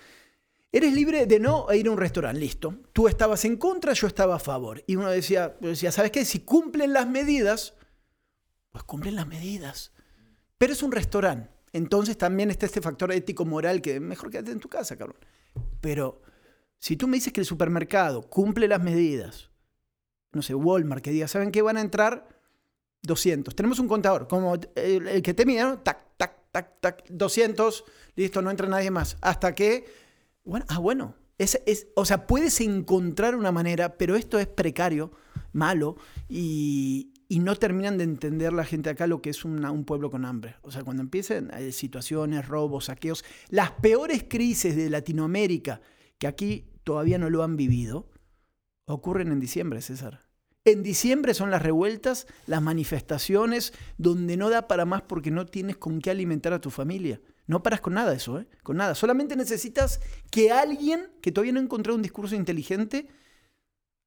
[0.72, 2.74] Eres libre de no ir a un restaurante, listo.
[2.94, 4.82] Tú estabas en contra, yo estaba a favor.
[4.86, 6.24] Y uno decía, decía, ¿sabes qué?
[6.24, 7.74] Si cumplen las medidas,
[8.72, 9.92] pues cumplen las medidas.
[10.58, 11.50] Pero es un restaurante.
[11.76, 15.18] Entonces también está este factor ético-moral que mejor quédate en tu casa, cabrón.
[15.82, 16.22] Pero
[16.78, 19.50] si tú me dices que el supermercado cumple las medidas,
[20.32, 21.60] no sé, Walmart, que diga, ¿saben qué?
[21.60, 22.28] Van a entrar
[23.02, 23.54] 200.
[23.54, 25.78] Tenemos un contador, como el, que te mide, ¿no?
[25.80, 27.84] Tac, tac, tac, tac, 200,
[28.14, 29.18] listo, no entra nadie más.
[29.20, 29.84] Hasta que,
[30.44, 31.14] bueno, ah, bueno.
[31.36, 35.10] Es, es, o sea, puedes encontrar una manera, pero esto es precario,
[35.52, 35.96] malo,
[36.30, 40.24] y, y no terminan de entender la gente acá lo que es un pueblo con
[40.24, 40.56] hambre.
[40.62, 45.80] O sea, cuando empiecen eh, situaciones, robos, saqueos, las peores crisis de Latinoamérica,
[46.18, 48.08] que aquí todavía no lo han vivido,
[48.86, 50.20] ocurren en diciembre, César.
[50.64, 55.76] En diciembre son las revueltas, las manifestaciones, donde no da para más porque no tienes
[55.76, 57.20] con qué alimentar a tu familia.
[57.46, 58.48] No paras con nada eso, ¿eh?
[58.64, 58.96] Con nada.
[58.96, 63.06] Solamente necesitas que alguien, que todavía no ha encontrado un discurso inteligente,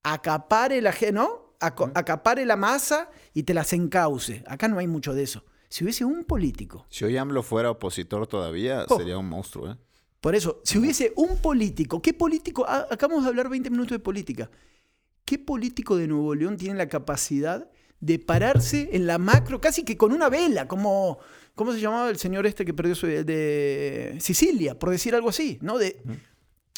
[0.04, 1.49] acapare la, ¿no?
[1.60, 4.44] Acapare la masa y te las encauce.
[4.48, 5.44] Acá no hay mucho de eso.
[5.68, 8.98] Si hubiese un político Si hoy AMLO fuera opositor todavía, Oh.
[8.98, 9.78] sería un monstruo, ¿eh?
[10.20, 12.66] Por eso, si hubiese un político, ¿qué político?
[12.68, 14.50] Ah, Acabamos de hablar 20 minutos de política.
[15.24, 17.70] ¿Qué político de Nuevo León tiene la capacidad
[18.02, 21.20] de pararse en la macro, casi que con una vela, como,
[21.56, 25.58] ¿cómo se llamaba el señor este que perdió su, de Sicilia, por decir algo así,
[25.62, 25.78] ¿no?
[25.78, 26.02] De,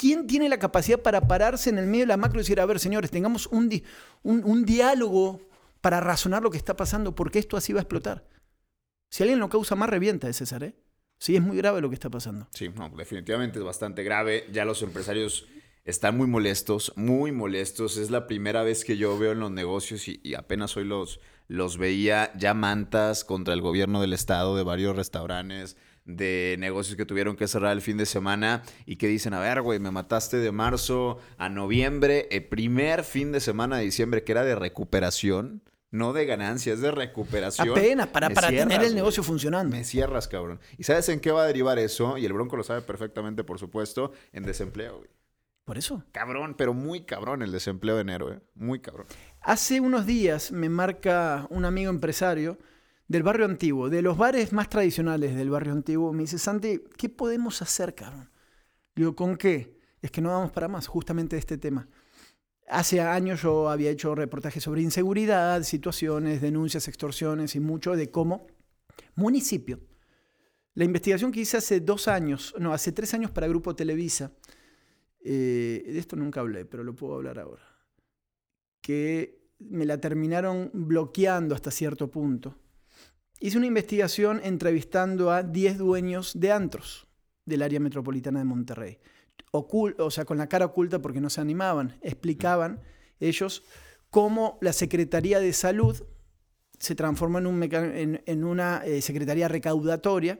[0.01, 2.65] ¿Quién tiene la capacidad para pararse en el medio de la macro y decir, a
[2.65, 3.69] ver, señores, tengamos un,
[4.23, 5.41] un, diálogo
[5.79, 8.27] para razonar lo que está pasando, porque esto así va a explotar?
[9.11, 10.75] Si alguien lo causa más, revienta ese César, ¿eh?
[11.19, 12.47] Sí, es muy grave lo que está pasando.
[12.49, 14.47] Sí, no, definitivamente es bastante grave.
[14.51, 15.47] Ya los empresarios
[15.85, 17.97] están muy molestos, muy molestos.
[17.97, 21.19] Es la primera vez que yo veo en los negocios y, y apenas hoy los,
[21.47, 27.05] los veía ya mantas contra el gobierno del estado de varios restaurantes, de negocios que
[27.05, 30.37] tuvieron que cerrar el fin de semana y que dicen, a ver, güey, me mataste
[30.37, 35.61] de marzo a noviembre, el primer fin de semana de diciembre que era de recuperación.
[35.93, 37.71] No de ganancias, de recuperación.
[37.71, 39.75] Apenas para, para tener el negocio funcionando.
[39.75, 40.61] Me cierras, cabrón.
[40.77, 42.17] ¿Y sabes en qué va a derivar eso?
[42.17, 45.09] Y el Bronco lo sabe perfectamente, por supuesto, en desempleo, güey.
[45.65, 46.03] Por eso.
[46.13, 48.39] Cabrón, pero muy cabrón el desempleo de enero, ¿eh?
[48.55, 49.05] Muy cabrón.
[49.41, 52.57] Hace unos días me marca un amigo empresario
[53.07, 56.13] del barrio antiguo, de los bares más tradicionales del barrio antiguo.
[56.13, 58.29] Me dice, Santi, ¿qué podemos hacer, cabrón?
[58.95, 59.79] Digo, ¿con qué?
[60.01, 61.87] Es que no vamos para más, justamente este tema.
[62.67, 68.47] Hace años yo había hecho reportajes sobre inseguridad, situaciones, denuncias, extorsiones y mucho de cómo
[69.15, 69.79] municipio.
[70.73, 74.31] La investigación que hice hace dos años, no, hace tres años para Grupo Televisa,
[75.19, 77.63] eh, de esto nunca hablé, pero lo puedo hablar ahora,
[78.81, 82.57] que me la terminaron bloqueando hasta cierto punto.
[83.43, 87.07] Hice una investigación entrevistando a 10 dueños de antros
[87.43, 88.99] del área metropolitana de Monterrey.
[89.49, 91.97] O sea, con la cara oculta porque no se animaban.
[92.03, 92.81] Explicaban
[93.19, 93.63] ellos
[94.11, 96.03] cómo la Secretaría de Salud
[96.77, 100.39] se transformó en, un en una eh, secretaría recaudatoria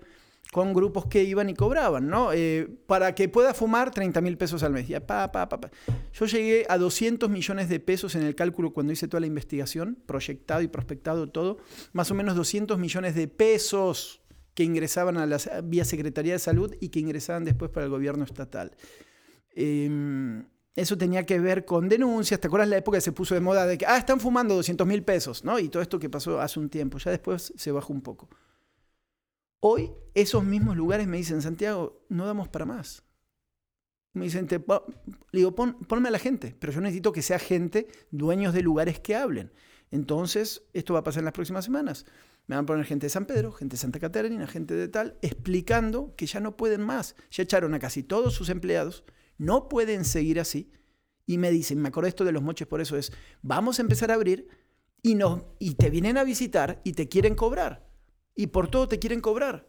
[0.52, 2.34] con grupos que iban y cobraban, ¿no?
[2.34, 4.88] Eh, para que pueda fumar 30 mil pesos al mes.
[4.88, 5.48] Ya, pa, pa.
[6.14, 9.98] Yo llegué a 200 millones de pesos en el cálculo cuando hice toda la investigación,
[10.06, 11.60] proyectado y prospectado todo,
[11.94, 14.22] más o menos 200 millones de pesos
[14.54, 18.26] que ingresaban a la vía Secretaría de Salud y que ingresaban después para el gobierno
[18.26, 18.76] estatal.
[19.56, 20.44] Eh,
[20.76, 22.42] eso tenía que ver con denuncias.
[22.42, 24.86] ¿Te acuerdas la época que se puso de moda de que, ah, están fumando 200
[24.86, 25.60] mil pesos, ¿no?
[25.60, 26.98] Y todo esto que pasó hace un tiempo.
[26.98, 28.30] Ya después se bajó un poco.
[29.62, 33.04] Hoy esos mismos lugares me dicen, Santiago, no damos para más.
[34.14, 37.40] Me dicen, te, le digo, pon- ponme a la gente, pero yo necesito que sea
[37.40, 39.54] gente, dueños de lugares que hablen.
[39.90, 42.06] Entonces, esto va a pasar en las próximas semanas.
[42.48, 45.18] Me van a poner gente de San Pedro, gente de Santa Catarina, gente de tal,
[45.22, 47.16] explicando que ya no pueden más.
[47.30, 49.06] Ya echaron a casi todos sus empleados,
[49.38, 50.72] no pueden seguir así.
[51.26, 54.12] Y me dicen, me acuerdo esto de los moches, por eso es, vamos a empezar
[54.12, 54.48] a abrir
[55.04, 57.91] y, no, y te vienen a visitar y te quieren cobrar.
[58.36, 59.68] Y por todo te quieren cobrar.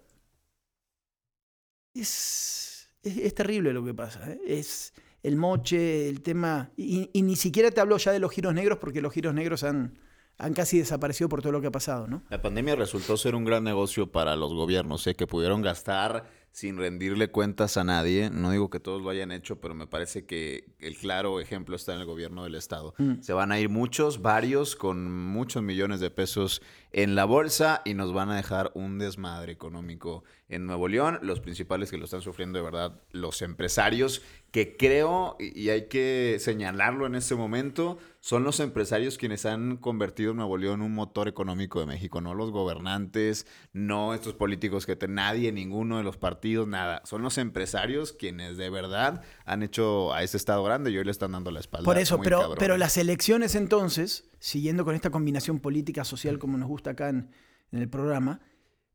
[1.95, 2.89] Es...
[3.03, 4.31] Es, terrible lo que pasa.
[4.31, 4.41] ¿eh?
[4.47, 6.71] Es el moche, el tema.
[6.77, 9.65] Y, y ni siquiera te hablo ya de los giros negros, porque los giros negros
[9.65, 9.99] han,
[10.39, 12.23] han casi desaparecido por todo lo que ha pasado, ¿no?
[12.29, 15.15] La pandemia resultó ser un gran negocio para los gobiernos, ¿eh?
[15.15, 18.31] que pudieron gastar sin rendirle cuentas a nadie.
[18.31, 21.95] No digo que todos lo hayan hecho, pero me parece que el claro ejemplo está
[21.95, 22.95] en el gobierno del estado.
[22.99, 23.23] Mm.
[23.23, 26.63] Se van a ir muchos, varios, con muchos millones de pesos
[26.93, 31.19] en la bolsa y nos van a dejar un desmadre económico en Nuevo León.
[31.23, 36.37] Los principales que lo están sufriendo de verdad, los empresarios, que creo, y hay que
[36.39, 41.27] señalarlo en este momento, son los empresarios quienes han convertido Nuevo León en un motor
[41.27, 46.19] económico de México, no los gobernantes, no estos políticos que te, nadie, ninguno de los
[46.19, 47.03] partidos, nada.
[47.05, 51.11] Son los empresarios quienes de verdad han hecho a este estado grande y hoy le
[51.11, 51.85] están dando la espalda.
[51.85, 52.57] Por eso, pero, cabrón.
[52.59, 57.31] pero las elecciones entonces, siguiendo con esta combinación política social como nos gusta acá en,
[57.71, 58.41] en el programa,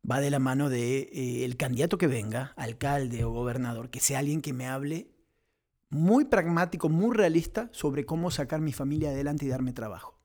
[0.10, 4.20] va de la mano de eh, el candidato que venga, alcalde o gobernador, que sea
[4.20, 5.12] alguien que me hable
[5.90, 10.20] muy pragmático, muy realista sobre cómo sacar mi familia adelante y darme trabajo.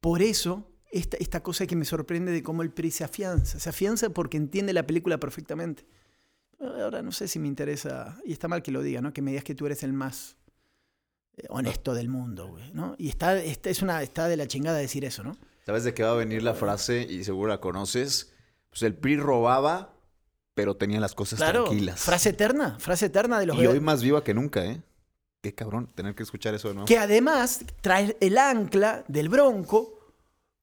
[0.00, 3.60] Por eso, esta, esta cosa que me sorprende de cómo el PRI se afianza.
[3.60, 5.86] Se afianza porque entiende la película perfectamente.
[6.60, 9.12] Ahora no sé si me interesa, y está mal que lo diga, ¿no?
[9.12, 10.36] Que me digas que tú eres el más
[11.36, 12.96] eh, honesto del mundo, güey, ¿no?
[12.98, 15.36] Y está, está, es una, está de la chingada decir eso, ¿no?
[15.64, 17.02] ¿Sabes de qué va a venir la frase?
[17.08, 18.32] Y seguro la conoces.
[18.70, 19.94] Pues el PRI robaba,
[20.54, 22.00] pero tenía las cosas Claro, tranquilas.
[22.00, 24.82] frase eterna, frase eterna de los y hoy más viva que nunca, ¿eh?
[25.42, 26.86] Qué cabrón tener que escuchar eso de nuevo.
[26.86, 30.00] que además trae el ancla del bronco,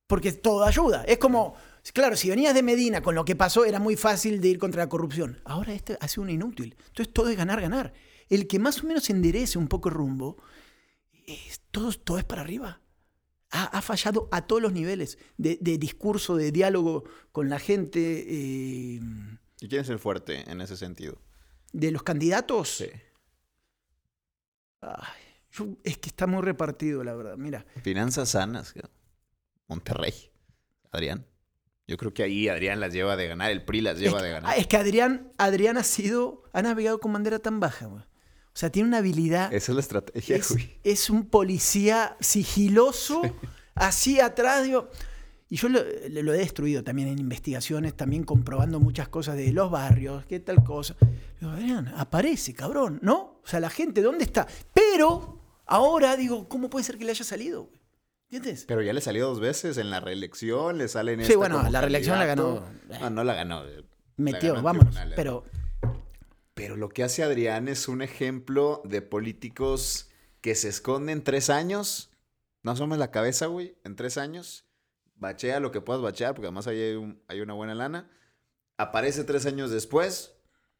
[0.07, 1.03] porque todo ayuda.
[1.05, 1.55] Es como,
[1.93, 4.83] claro, si venías de Medina con lo que pasó, era muy fácil de ir contra
[4.83, 5.39] la corrupción.
[5.45, 6.75] Ahora este hace un inútil.
[6.87, 7.93] Entonces todo es ganar, ganar.
[8.29, 10.37] El que más o menos enderece un poco el rumbo,
[11.27, 12.81] es- todo, todo es para arriba.
[13.51, 17.99] Ha, ha fallado a todos los niveles, de, de discurso, de diálogo con la gente,
[18.27, 18.99] eh,
[19.61, 21.21] ¿Y quién es el fuerte en ese sentido?
[21.71, 22.69] de los candidatos.
[22.77, 22.87] Sí.
[24.81, 25.21] Ay,
[25.51, 27.37] yo- es que está muy repartido, la verdad.
[27.37, 28.73] Mira, Finanzas sanas.
[29.67, 30.13] Monterrey.
[30.91, 31.25] Adrián.
[31.87, 34.29] Yo creo que ahí Adrián las lleva de ganar, el PRI las lleva es, de
[34.29, 34.51] que- ganar.
[34.51, 38.01] ah, es que Adrián, Adrián ha sido, ha navegado con bandera tan baja, güey.
[38.01, 39.53] O sea, tiene una habilidad.
[39.53, 40.77] Esa es la estrategia, es, güey.
[40.83, 43.21] es un policía sigiloso,
[43.75, 44.89] así atrás, digo.
[45.49, 49.51] Y yo lo, lo- lo he destruido también en investigaciones, también comprobando muchas cosas de
[49.53, 50.95] los barrios, qué tal cosa.
[51.39, 53.39] Digo, Adrián, aparece, cabrón, ¿no?
[53.43, 54.47] O sea, la gente, ¿dónde está?
[54.73, 57.69] Pero ahora digo, ¿cómo puede ser que le haya salido?
[58.67, 61.63] Pero ya le salió dos veces en la reelección, le sale en Sí, esta bueno,
[61.69, 62.63] la reelección la ganó.
[63.01, 63.63] No, no la ganó.
[64.17, 64.85] Metió, vámonos.
[64.85, 65.15] tribunales.
[65.15, 65.43] Pero
[66.53, 70.09] Pero lo que hace Adrián es un ejemplo de políticos
[70.41, 72.11] que se esconden tres años.
[72.63, 73.77] No asomes la cabeza, güey.
[73.83, 74.65] En tres años.
[75.15, 78.09] Bachea lo que puedas bachear, porque además ahí hay, un- hay una buena lana.
[78.77, 80.33] Aparece tres años después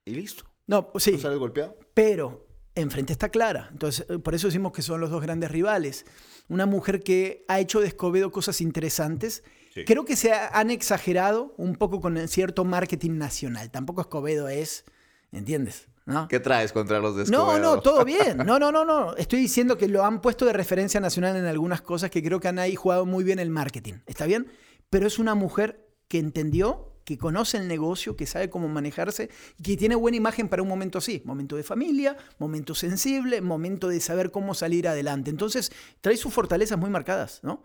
[0.06, 0.44] y listo.
[0.68, 1.14] no, sí.
[1.14, 1.78] ¿No sales golpeado?
[1.94, 2.45] Pero
[2.76, 3.70] enfrente está Clara.
[3.72, 6.06] Entonces, eh, por eso decimos que son los dos grandes rivales.
[6.50, 9.44] Una mujer que ha hecho de Escobedo cosas interesantes.
[9.74, 9.84] Sí.
[9.86, 13.72] Creo que se ha- han exagerado un poco con cierto marketing nacional.
[13.72, 14.86] Tampoco Escobedo es,
[15.32, 15.88] ¿entiendes?
[16.06, 16.28] ¿No?
[16.28, 17.76] ¿Qué traes contra los de No, Escobedo?
[17.76, 18.38] no, todo bien.
[18.46, 19.16] No, no, no, no.
[19.16, 22.48] Estoy diciendo que lo han puesto de referencia nacional en algunas cosas que creo que
[22.48, 23.96] han ahí jugado muy bien el marketing.
[24.06, 24.48] ¿Está bien?
[24.92, 29.64] Pero es una mujer que entendió, que conoce el negocio, que sabe cómo manejarse y
[29.64, 31.22] que tiene buena imagen para un momento así.
[31.24, 35.30] Momento de familia, momento sensible, momento de saber cómo salir adelante.
[35.30, 37.62] Entonces, trae sus fortalezas muy marcadas, ¿no?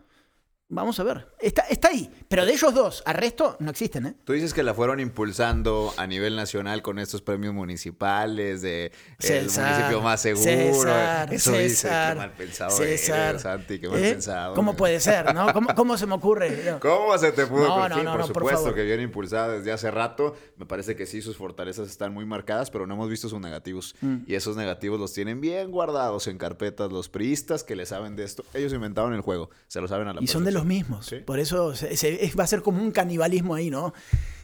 [0.72, 1.26] Vamos a ver.
[1.40, 2.08] Está, está ahí.
[2.28, 4.14] Pero de ellos dos, al resto no existen, ¿eh?
[4.24, 9.50] Tú dices que la fueron impulsando a nivel nacional con estos premios municipales de el
[9.50, 10.44] César, municipio más seguro.
[10.44, 13.30] César, Eso dice, César, qué mal pensado César.
[13.30, 14.12] eres, Santi, qué mal ¿Eh?
[14.12, 14.54] pensado.
[14.54, 15.52] ¿Cómo puede ser, no?
[15.52, 16.78] ¿Cómo, cómo se me ocurre?
[16.80, 20.36] ¿Cómo se te pudo No, por supuesto que viene impulsada desde hace rato.
[20.56, 23.96] Me parece que sí, sus fortalezas están muy marcadas, pero no hemos visto sus negativos.
[24.02, 24.18] Mm.
[24.28, 28.22] Y esos negativos los tienen bien guardados en carpetas los priistas que le saben de
[28.22, 28.44] esto.
[28.54, 31.06] Ellos inventaron el juego, se lo saben a la Y son de los mismos.
[31.06, 31.16] Sí.
[31.16, 33.92] Por eso se- se- es- va a ser como un canibalismo ahí, ¿no?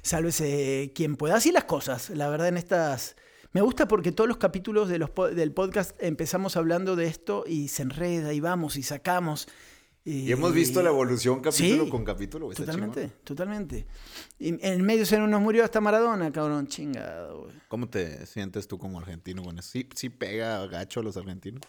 [0.02, 1.37] Sálvese quien pueda.
[1.37, 3.16] Así las cosas, la verdad, en estas.
[3.52, 7.68] Me gusta porque todos los capítulos de los del podcast empezamos hablando de esto y
[7.68, 9.48] se enreda y vamos y sacamos.
[10.05, 12.48] Y hemos visto la evolución capítulo Sí, con capítulo.
[12.50, 13.18] Totalmente, chingón.
[13.24, 13.87] totalmente.
[14.38, 17.48] Y en medio se nos murió hasta Maradona, cabrón, chingado.
[17.66, 19.68] ¿Cómo te sientes tú como argentino con eso?
[19.70, 21.62] ¿Sí, sí pega gacho a los argentinos?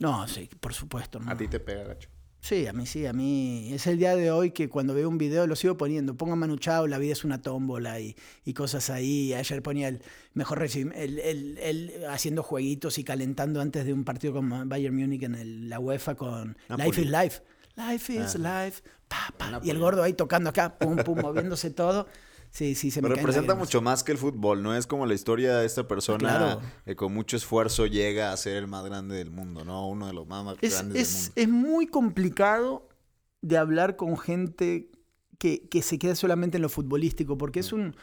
[0.00, 1.16] No, sí, por supuesto.
[1.18, 1.38] ¿A hermano.
[1.38, 2.10] ti te pega gacho?
[2.42, 3.70] Sí, a mí sí, a mí.
[3.72, 6.14] Es el día de hoy que cuando veo un video lo sigo poniendo.
[6.14, 9.34] Pongan Manu Chao, la vida es una tómbola y, y cosas ahí.
[9.34, 14.32] Ayer ponía el mejor el, el- el haciendo jueguitos y calentando antes de un partido
[14.32, 16.86] con Bayern Múnich en el- la UEFA con Napoli.
[16.88, 17.42] Life is Life.
[17.76, 18.64] Life is Ah.
[18.64, 18.82] Life.
[19.06, 19.60] Pa, pa.
[19.62, 22.06] Y el gordo ahí tocando acá, pum, pum, moviéndose todo.
[22.52, 24.74] Sí, sí, se me representa mucho más que el fútbol, ¿no?
[24.76, 26.60] Es como la historia de esta persona Claro.
[26.84, 29.88] que con mucho esfuerzo llega a ser el más grande del mundo, ¿no?
[29.88, 31.32] Uno de los más, más Es, grandes del es- mundo.
[31.36, 32.88] es muy complicado
[33.40, 34.90] de hablar con gente
[35.38, 37.94] que, que se queda solamente en lo futbolístico, porque es, un,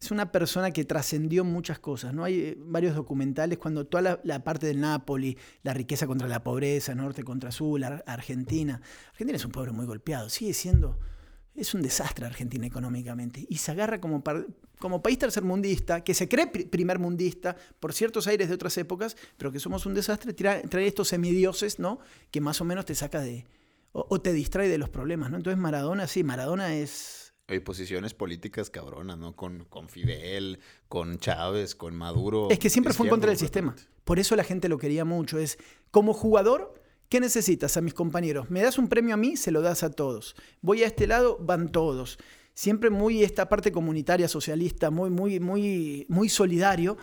[0.00, 2.14] es una persona que trascendió muchas cosas.
[2.14, 2.22] ¿no?
[2.24, 6.42] Hay eh, varios documentales cuando toda la, la parte del Napoli, la riqueza contra la
[6.44, 8.80] pobreza, norte contra sur, Ar- Argentina.
[9.10, 10.98] Argentina es un pueblo muy golpeado, sigue siendo...
[11.58, 13.44] Es un desastre Argentina económicamente.
[13.48, 14.22] Y se agarra como,
[14.78, 19.16] como país tercermundista, que se cree pri- primer mundista por ciertos aires de otras épocas,
[19.36, 21.98] pero que somos un desastre, trae estos semidioses, ¿no?
[22.30, 23.44] Que más o menos te saca de.
[23.92, 25.36] O, o te distrae de los problemas, ¿no?
[25.38, 27.32] Entonces Maradona, sí, Maradona es.
[27.48, 29.34] Hay posiciones políticas cabronas, ¿no?
[29.34, 32.48] Con, con Fidel, con Chávez, con Maduro.
[32.50, 33.74] Es que siempre fue en contra del sistema.
[34.04, 35.38] Por eso la gente lo quería mucho.
[35.38, 35.58] Es
[35.90, 36.74] como jugador,
[37.08, 38.50] ¿qué necesitas a mis compañeros?
[38.50, 40.34] Me das un premio a mí, se lo das a todos.
[40.60, 42.18] Voy a este lado, van todos.
[42.54, 46.96] Siempre muy esta parte comunitaria, socialista, muy, muy, muy, muy solidario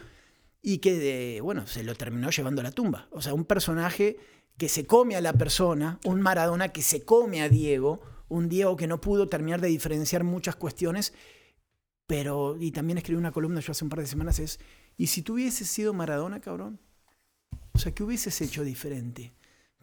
[0.61, 3.07] y que, eh, bueno, se lo terminó llevando a la tumba.
[3.11, 4.17] O sea, un personaje
[4.57, 8.75] que se come a la persona, un Maradona que se come a Diego, un Diego
[8.75, 11.13] que no pudo terminar de diferenciar muchas cuestiones,
[12.07, 14.59] pero, y también escribí una columna yo hace un par de semanas, es,
[14.97, 16.79] ¿y si tú hubieses sido Maradona, cabrón?
[17.73, 19.33] O sea, ¿qué hubieses hecho diferente?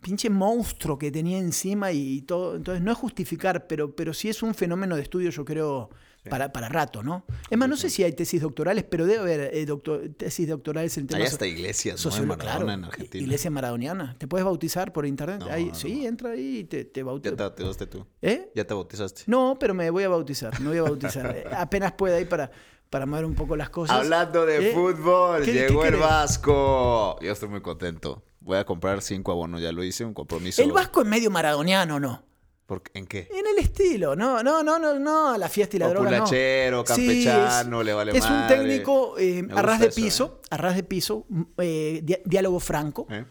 [0.03, 2.57] Pinche monstruo que tenía encima y todo.
[2.57, 5.91] Entonces, no es justificar, pero, pero sí es un fenómeno de estudio, yo creo,
[6.29, 7.25] para, para rato, ¿no?
[7.51, 10.97] Es más, no sé si hay tesis doctorales, pero debe haber eh, doctor- tesis doctorales
[10.99, 12.11] en Hay temas hasta iglesias, ¿no?
[12.27, 13.23] Maradona claro, en Argentina.
[13.25, 14.15] Iglesia maradoniana.
[14.19, 15.41] ¿Te puedes bautizar por internet?
[15.41, 17.37] No, Ahí- no, sí, entra ahí y te, te Ya bautizas.
[17.37, 18.07] te bautizaste tú.
[18.21, 18.51] ¿Eh?
[18.55, 19.23] Ya te bautizaste.
[19.27, 21.27] No, pero me voy a bautizar, me voy a bautizar.
[21.37, 22.51] Eh, Apenas pueda ahí para,
[22.91, 23.97] para mover un poco las cosas.
[23.99, 24.73] Hablando de ¿Eh?
[24.75, 25.97] fútbol, ¿Qué- llegó qué el?
[25.97, 27.19] Vasco.
[27.21, 28.23] Yo estoy muy contento.
[28.45, 30.63] Voy a comprar cinco abonos, ya lo hice, un compromiso.
[30.63, 32.25] El Vasco es medio maradoniano, ¿no?
[32.67, 33.29] ¿Por- ¿En qué?
[33.31, 36.17] En el estilo, no, no, no, no, no, la fiesta y la droga no.
[36.25, 39.93] Populachero, Sí, campechano, le vale Es un técnico eh, Me a ras de ¿eh?
[39.95, 41.27] piso, a ras de piso,
[41.59, 43.07] eh, di- diálogo franco.
[43.11, 43.25] ¿Eh?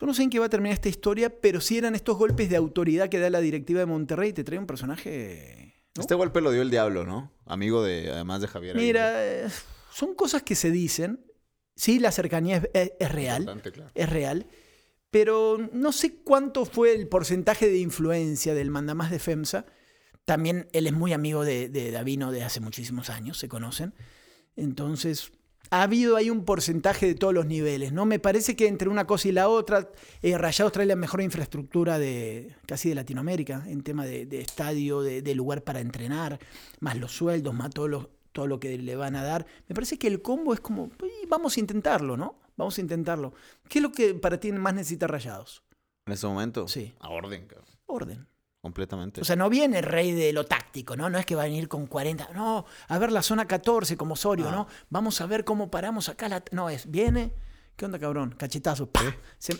[0.00, 2.48] Yo no sé en qué va a terminar esta historia, pero sí eran estos golpes
[2.50, 5.74] de autoridad que da la directiva de Monterrey y te trae un personaje.
[5.96, 6.00] ¿no?
[6.00, 7.32] Este golpe lo dio el diablo, ¿no?
[7.46, 8.76] Amigo de, además de Javier.
[8.76, 9.48] Mira, eh,
[9.92, 11.24] son cosas que se dicen.
[11.76, 13.44] Sí, la cercanía es, es- es real.
[13.62, 13.90] Claro.
[13.94, 14.46] es real.
[15.10, 19.64] Pero no sé cuánto fue el porcentaje de influencia del mandamás de FEMSA.
[20.24, 23.94] También él es muy amigo de, de Davino de hace muchísimos años, se conocen.
[24.56, 25.32] Entonces,
[25.70, 28.06] ha habido ahí un porcentaje de todos los niveles, ¿no?
[28.06, 29.90] Me parece que entre una cosa y la otra,
[30.22, 35.02] eh, Rayados trae la mejor infraestructura de casi de Latinoamérica en tema de, de estadio,
[35.02, 36.38] de, de lugar para entrenar,
[36.80, 39.46] más los sueldos, más todo lo, todo lo que le van a dar.
[39.68, 40.90] Me parece que el combo es como,
[41.22, 42.38] "Y vamos a intentarlo, ¿no?
[42.56, 43.32] Vamos a intentarlo.
[43.68, 45.62] ¿Qué es lo que para ti más necesita Rayados?
[46.06, 46.68] En ese momento.
[46.68, 46.94] Sí.
[47.00, 47.68] A orden, cabrón.
[47.86, 48.28] Orden.
[48.60, 49.20] Completamente.
[49.20, 51.08] O sea, no viene el rey de lo táctico, ¿no?
[51.10, 52.30] No es que va a venir con 40.
[52.34, 54.52] No, a ver la zona 14 como Osorio, Ah.
[54.52, 54.66] ¿no?
[54.90, 56.28] Vamos a ver cómo paramos acá.
[56.28, 56.42] La...
[56.50, 57.32] No, es, viene.
[57.76, 58.34] ¿Qué onda, cabrón?
[58.38, 58.88] Cachetazo.
[59.38, 59.54] Se...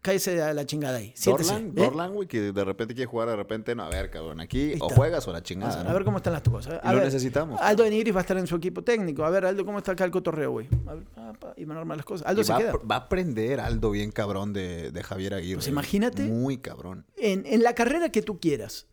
[0.00, 1.12] Cállese a la chingada ahí.
[1.16, 1.52] Siéntese.
[1.52, 1.72] Dorlan, ¿eh?
[1.74, 3.82] Dorlan, güey, que de repente quiere jugar, de repente no.
[3.82, 5.82] A ver, cabrón, aquí o juegas o la chingada.
[5.82, 5.90] ¿no?
[5.90, 6.80] A ver cómo están las cosas.
[6.82, 7.60] A Y lo ver, necesitamos.
[7.60, 9.24] Aldo de Nigris va a estar en su equipo técnico.
[9.24, 10.68] A ver, Aldo, ¿cómo está acá el cotorreo, güey?
[10.86, 12.26] A ver, pa, pa, y van a armar las cosas.
[12.28, 12.70] Aldo Y se va, queda.
[12.72, 15.56] a, va a aprender Aldo bien cabrón de, de Javier Aguirre.
[15.56, 16.22] Pues imagínate.
[16.22, 17.04] Muy cabrón.
[17.16, 18.86] En, en la carrera que tú quieras,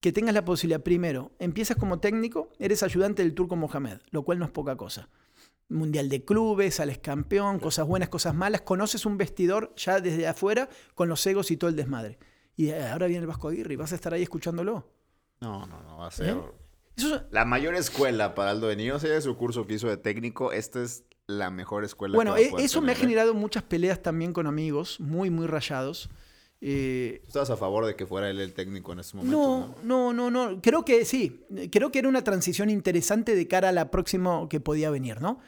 [0.00, 4.38] que tengas la posibilidad, primero, empiezas como técnico, eres ayudante del Turco Mohamed, lo cual
[4.38, 5.08] no es poca cosa.
[5.68, 10.68] Mundial de clubes, sales campeón, cosas buenas, cosas malas, conoces un vestidor ya desde afuera
[10.94, 12.18] con los egos y todo el desmadre.
[12.56, 14.90] Y eh, ahora viene el Vasco Aguirre y vas a estar ahí escuchándolo.
[15.40, 16.36] No, no, no, va a ser.
[16.36, 16.40] ¿Eh?
[16.96, 20.52] Eso La mayor escuela para Aldo de Niño, sea su curso que hizo de técnico,
[20.52, 23.00] esta es la mejor escuela bueno, que va a poder eso me ha tener, ¿eh?
[23.00, 26.08] generado muchas peleas también con amigos, muy, muy rayados.
[26.60, 29.76] Eh, ¿Tú estabas a favor de que fuera él el técnico en ese momento?
[29.84, 30.60] No, no, no, no.
[30.60, 31.44] Creo que sí.
[31.70, 35.38] Creo que era una transición interesante de cara a la próxima que podía venir, ¿no?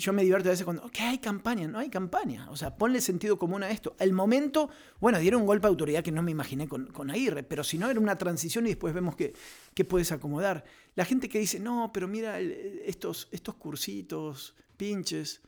[0.00, 1.66] Yo me divierto a veces cuando, ¿qué hay campaña?
[1.66, 2.48] No hay campaña.
[2.50, 3.96] O sea, ponle sentido común a esto.
[3.98, 7.42] El momento, bueno, dieron un golpe de autoridad que no me imaginé con, con Aguirre,
[7.42, 9.34] pero si no, era una transición y después vemos que,
[9.74, 10.64] que puedes acomodar.
[10.94, 15.42] La gente que dice, no, pero mira, estos, estos cursitos, pinches,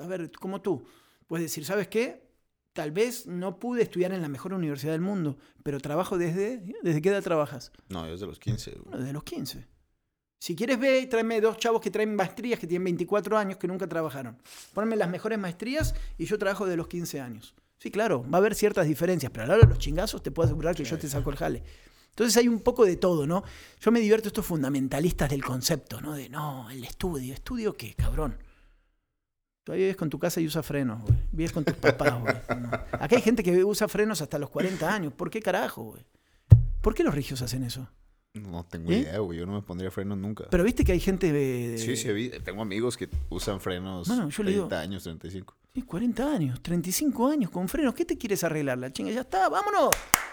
[0.00, 0.82] a ver, como tú,
[1.26, 2.26] puedes decir, ¿sabes qué?
[2.72, 6.62] Tal vez no pude estudiar en la mejor universidad del mundo, pero trabajo desde...
[6.82, 7.70] ¿Desde qué edad trabajas?
[7.90, 8.70] No, desde los 15.
[8.70, 8.82] güey.
[8.84, 9.66] Bueno, desde los 15.
[10.40, 13.86] Si quieres ve, tráeme dos chavos que traen maestrías que tienen 24 años que nunca
[13.86, 14.38] trabajaron.
[14.72, 17.54] Ponme las mejores maestrías y yo trabajo de los 15 años.
[17.78, 20.30] Sí, claro, va a haber ciertas diferencias, pero a la hora de los chingazos te
[20.30, 21.62] puedo asegurar que yo te saco el jale.
[22.08, 23.44] Entonces hay un poco de todo, ¿no?
[23.80, 26.14] Yo me divierto estos fundamentalistas del concepto, ¿no?
[26.14, 27.34] De, no, el estudio.
[27.34, 28.38] ¿Estudio qué, cabrón?
[29.62, 31.18] Todavía vives con tu casa y usa frenos, güey.
[31.32, 32.34] Vives con tus papás, güey.
[32.92, 35.12] Acá hay gente que usa frenos hasta los 40 años.
[35.12, 36.02] ¿Por qué carajo, güey?
[36.80, 37.90] ¿Por qué los regios hacen eso?
[38.34, 38.98] No tengo ¿Eh?
[38.98, 39.38] idea, güey.
[39.40, 40.44] Yo no me pondría frenos nunca.
[40.50, 41.76] Pero viste que hay gente de...
[41.78, 45.56] sí, sí, vi- tengo amigos que usan frenos Bueno, yo le 30 digo- años, 35.
[45.74, 47.94] Sí, 40 años, 35 años con frenos.
[47.94, 48.78] ¿Qué te quieres arreglar?
[48.78, 49.90] La chinga, ya está, vámonos.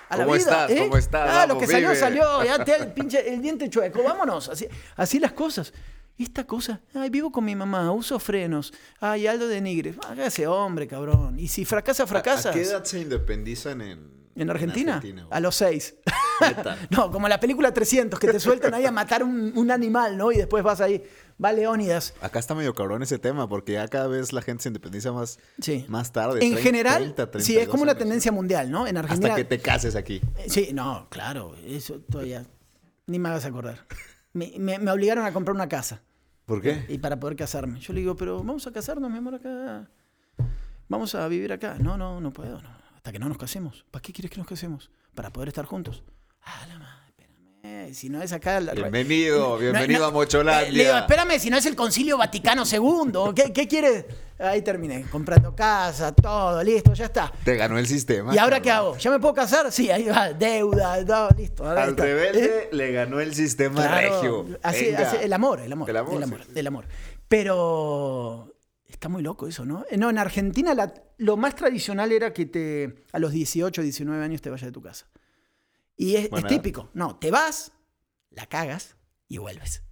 [0.09, 0.71] A la ¿Cómo vida, estás?
[0.71, 0.77] ¿eh?
[0.79, 1.29] ¿Cómo estás?
[1.31, 1.99] Ah, lo que salió, vive.
[1.99, 2.43] salió.
[2.43, 4.49] Ya te el pinche el diente chueco, vámonos.
[4.49, 5.73] Así, así las cosas.
[6.19, 8.73] Esta cosa, ay, vivo con mi mamá, uso frenos.
[8.99, 9.97] Ay, Aldo de Nigres.
[10.07, 11.39] Hágase hombre, cabrón.
[11.39, 12.47] Y si fracasa, fracasas.
[12.47, 14.99] ¿A qué edad se independizan en, ¿En Argentina?
[15.29, 15.95] a los seis.
[16.89, 20.31] No, como la película 300, que te sueltan ahí a matar un, un animal, ¿no?
[20.31, 21.03] Y después vas ahí,
[21.43, 22.13] va Leónidas.
[22.21, 25.39] Acá está medio cabrón ese tema, porque ya cada vez la gente se independiza más,
[25.61, 25.85] Sí.
[25.87, 26.35] más tarde.
[26.43, 27.99] En 30, general, 30, sí, es 32 como una años.
[27.99, 28.87] tendencia mundial, ¿no?
[28.87, 29.29] En Argentina.
[29.29, 30.21] Hasta que te cases aquí.
[30.47, 32.45] Sí, no, claro, eso todavía.
[33.05, 33.85] Ni me hagas acordar.
[34.33, 36.01] Me, me- me obligaron a comprar una casa
[36.45, 36.85] ¿Por qué?
[36.89, 37.79] y para poder casarme.
[37.79, 39.89] Yo le digo, pero vamos a casarnos, mi amor, acá.
[40.89, 41.77] Vamos a vivir acá.
[41.79, 42.61] No, no, no puedo.
[42.61, 42.69] no.
[42.95, 43.85] Hasta que no nos casemos.
[43.91, 44.89] ¿Para qué quieres que nos casemos?
[45.15, 46.03] Para poder estar juntos.
[46.49, 47.93] Ah, la madre, espérame.
[47.93, 48.59] Si no es acá.
[48.61, 50.67] la- Bienvenido, bienvenido no, a Mocholandia.
[50.69, 53.33] eh, le digo, espérame, si no es el Concilio Vaticano II.
[53.35, 54.05] ¿Qué, qué quieres?
[54.39, 55.03] Ahí terminé.
[55.11, 57.33] Comprando casa, todo, listo, ya está.
[57.43, 58.33] Te ganó el sistema.
[58.33, 58.95] ¿Y ahora qué hago?
[58.97, 59.71] ¿Ya me puedo casar?
[59.71, 61.67] Sí, ahí va, deuda, todo, listo.
[61.67, 62.03] ahora Al está.
[62.03, 62.69] rebelde ¿Eh?
[62.71, 64.13] le ganó el sistema Claro,
[64.45, 64.59] regio.
[64.63, 64.85] así-
[65.21, 65.89] el amor, el amor.
[65.89, 66.51] El amor, El amor, sí.
[66.55, 66.85] el amor.
[67.27, 68.53] Pero
[68.87, 69.85] está muy loco eso, ¿no?
[69.89, 74.23] Eh, No, en Argentina la- lo más tradicional era que te a los 18, 19
[74.23, 75.07] años te vayas de tu casa.
[75.97, 76.89] Y es, típico.
[76.93, 77.71] No, te vas,
[78.29, 78.95] la cagas
[79.27, 79.83] y vuelves.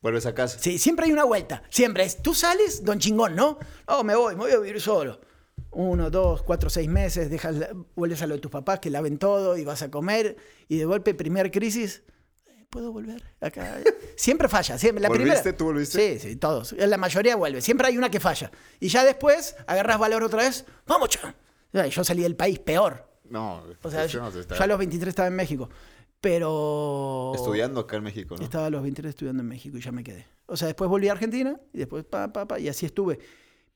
[0.00, 0.58] Vuelves a casa.
[0.60, 1.64] Sí, siempre hay una vuelta.
[1.68, 3.58] Siempre es, tú sales, don chingón, ¿no?
[3.88, 5.20] No, me voy, me voy a vivir solo.
[5.72, 7.56] Uno, dos, cuatro, seis meses, dejas,
[7.96, 10.36] vuelves a lo de tus papás que laven todo y vas a comer
[10.68, 12.04] y de golpe, primer crisis,
[12.46, 13.22] eh, ¿puedo volver?
[13.40, 13.80] Acá.
[14.16, 15.02] Siempre falla, siempre.
[15.02, 15.32] La ¿Volviste?
[15.34, 16.18] primera, ¿Tú volviste?
[16.20, 16.72] Sí, sí, todos.
[16.72, 17.60] La mayoría vuelve.
[17.60, 18.50] Siempre hay una que falla.
[18.78, 20.64] Y ya después agarras valor otra vez.
[20.86, 21.34] ¡Vamos, chaval!
[21.90, 23.07] Yo salí del país peor.
[23.30, 25.68] No, O sea, yo, no yo a los 23 estaba en México.
[26.20, 27.32] Pero.
[27.34, 28.42] Estudiando acá en México, ¿no?
[28.42, 30.26] Estaba a los 23 estudiando en México y ya me quedé.
[30.46, 33.18] O sea, después volví a Argentina y después pa, pa, pa, y así estuve.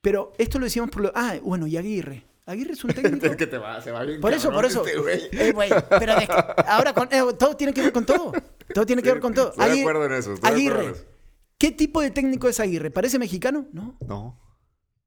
[0.00, 1.12] Pero esto lo decíamos por lo...
[1.14, 2.24] Ah, bueno, y Aguirre.
[2.46, 3.26] Aguirre es un técnico...
[3.26, 4.84] Es que te va, se va bien Por eso, por eso.
[4.84, 5.20] este güey.
[5.30, 6.28] Eh, güey, pero de-
[6.66, 8.32] ahora con- eh, todo tiene que ver con todo.
[8.74, 9.50] Todo tiene que Sí, ver con todo.
[9.50, 10.84] estoy de Agui- acuerdo en eso, estoy de acuerdo Aguirre.
[10.88, 11.04] en eso.
[11.58, 12.90] ¿Qué tipo de técnico es Aguirre?
[12.90, 13.66] ¿Parece mexicano?
[13.72, 13.96] No.
[14.08, 14.40] No.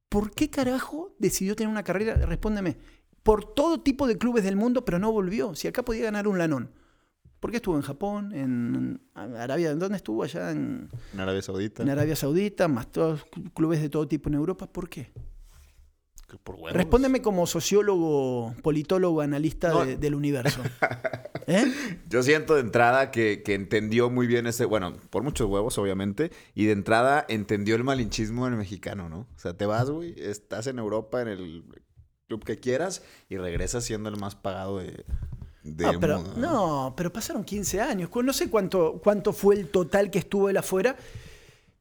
[0.08, 2.14] ¿Por qué carajo decidió tener una carrera?
[2.26, 2.78] Respóndeme.
[3.26, 5.55] Por todo tipo de clubes del mundo, pero no volvió.
[5.55, 6.69] Si acá podía ganar un lanón.
[7.39, 9.71] ¿Por qué estuvo en Japón, en Arabia?
[9.71, 10.21] ¿En dónde estuvo?
[10.23, 11.82] Allá en, En Arabia Saudita.
[11.84, 14.67] en Arabia Saudita, más todos clubes de todo tipo en Europa.
[14.67, 15.11] ¿Por qué?
[16.43, 16.73] Por huevos.
[16.73, 19.86] Respóndeme como sociólogo, politólogo, analista No.
[19.86, 20.61] de- del universo.
[21.47, 21.71] ¿Eh?
[22.09, 26.32] Yo siento de entrada que, que entendió muy bien ese, bueno, por muchos huevos, obviamente,
[26.55, 29.19] y de entrada entendió el malinchismo del mexicano, ¿no?
[29.19, 31.63] O sea, te vas, güey, estás en Europa, en el
[32.28, 35.05] club que quieras, y regresas siendo el más pagado de,
[35.63, 38.09] del No, pero, no, pero pasaron 15 años.
[38.13, 40.95] No sé cuánto, cuánto fue el total que estuvo él afuera.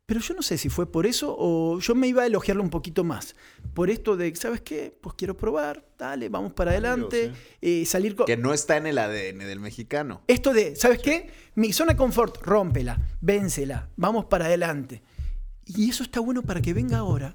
[0.07, 2.68] Pero yo no sé si fue por eso o yo me iba a elogiarlo un
[2.68, 3.34] poquito más.
[3.72, 4.95] Por esto de, ¿sabes qué?
[5.01, 7.32] Pues quiero probar, dale, vamos para adelante.
[7.62, 8.26] eh, salir con...
[8.26, 10.20] Que no está en el ADN del mexicano.
[10.26, 11.30] Esto de, ¿sabes qué?
[11.55, 15.03] Mi zona de confort, rómpela, vénsela, vamos para adelante.
[15.64, 17.34] Y eso está bueno para que venga ahora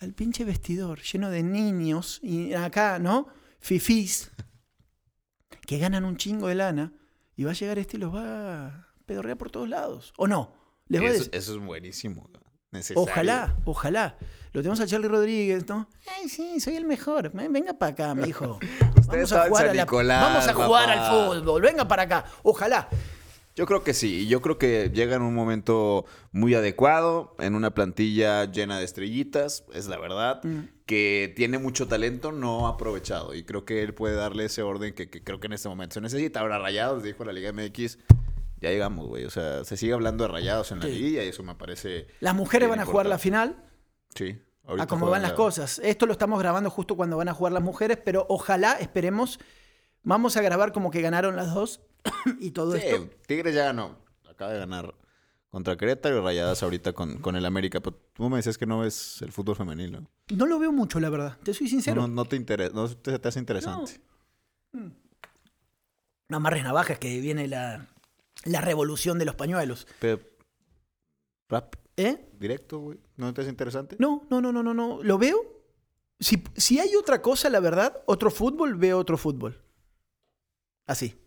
[0.00, 3.28] al pinche vestidor lleno de niños y acá, ¿no?
[3.60, 4.30] Fifís,
[5.66, 6.92] que ganan un chingo de lana
[7.36, 10.12] y va a llegar este y los va a pedorrear por todos lados.
[10.16, 10.52] ¿O no?
[10.88, 12.28] Les va a Eso, eso es buenísimo.
[12.72, 13.02] Necesario.
[13.02, 14.16] Ojalá, ojalá.
[14.52, 15.88] Lo tenemos a Charlie Rodríguez, ¿no?
[16.16, 17.30] Ay, sí, soy el mejor.
[17.32, 18.58] Ven- Venga para acá, mi hijo.
[19.26, 21.26] San a la- Nicolás, vamos a jugar papá.
[21.32, 21.62] al fútbol.
[21.62, 22.24] Venga para acá.
[22.44, 22.88] Ojalá.
[23.56, 27.72] Yo creo que sí, yo creo que llega en un momento muy adecuado, en una
[27.74, 30.68] plantilla llena de estrellitas, es la verdad, Mm.
[30.86, 35.10] que tiene mucho talento no aprovechado, y creo que él puede darle ese orden que,
[35.10, 36.40] que creo que en este momento se necesita.
[36.40, 37.98] Ahora, Rayados, dijo la Liga MX,
[38.60, 40.92] ya llegamos, güey, o sea, se sigue hablando de Rayados en la Sí.
[40.92, 42.06] liga, y eso me parece...
[42.20, 43.56] Las mujeres van a jugar la final.
[44.14, 44.38] Sí.
[44.64, 45.80] A ahorita cómo juegan van las la- cosas.
[45.82, 49.40] Esto lo estamos grabando justo cuando van a jugar las mujeres, pero ojalá, esperemos.
[50.02, 51.80] Vamos a grabar como que ganaron las dos
[52.40, 53.08] y todo Sí, esto.
[53.26, 53.96] Tigres ya ganó,
[54.28, 54.94] acaba de ganar
[55.50, 58.80] contra Querétaro y Rayadas ahorita con, con el América, pero tú me decías que no
[58.80, 60.06] ves el fútbol femenil, ¿no?
[60.34, 61.38] No lo veo mucho, la verdad.
[61.42, 62.02] Te soy sincero.
[62.02, 64.00] no, no te interesa, no te, te hace interesante.
[64.72, 67.88] No amarres navajas que viene la,
[68.44, 69.88] la revolución de los pañuelos.
[69.98, 70.20] Pero,
[71.48, 72.30] rap, ¿Eh?
[72.38, 72.98] directo, güey.
[73.16, 73.96] ¿No te es interesante?
[73.98, 75.02] No, no, no, no, no, no.
[75.02, 75.38] ¿Lo veo?
[76.20, 79.60] Si, si hay otra cosa, la verdad, otro fútbol, veo otro fútbol.
[80.86, 81.18] Así.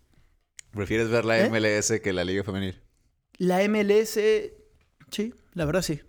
[0.74, 1.50] ¿Prefieres ver la ¿Eh?
[1.50, 2.82] MLS que la Liga Femenil?
[3.38, 4.18] La MLS,
[5.10, 6.00] sí, la verdad sí.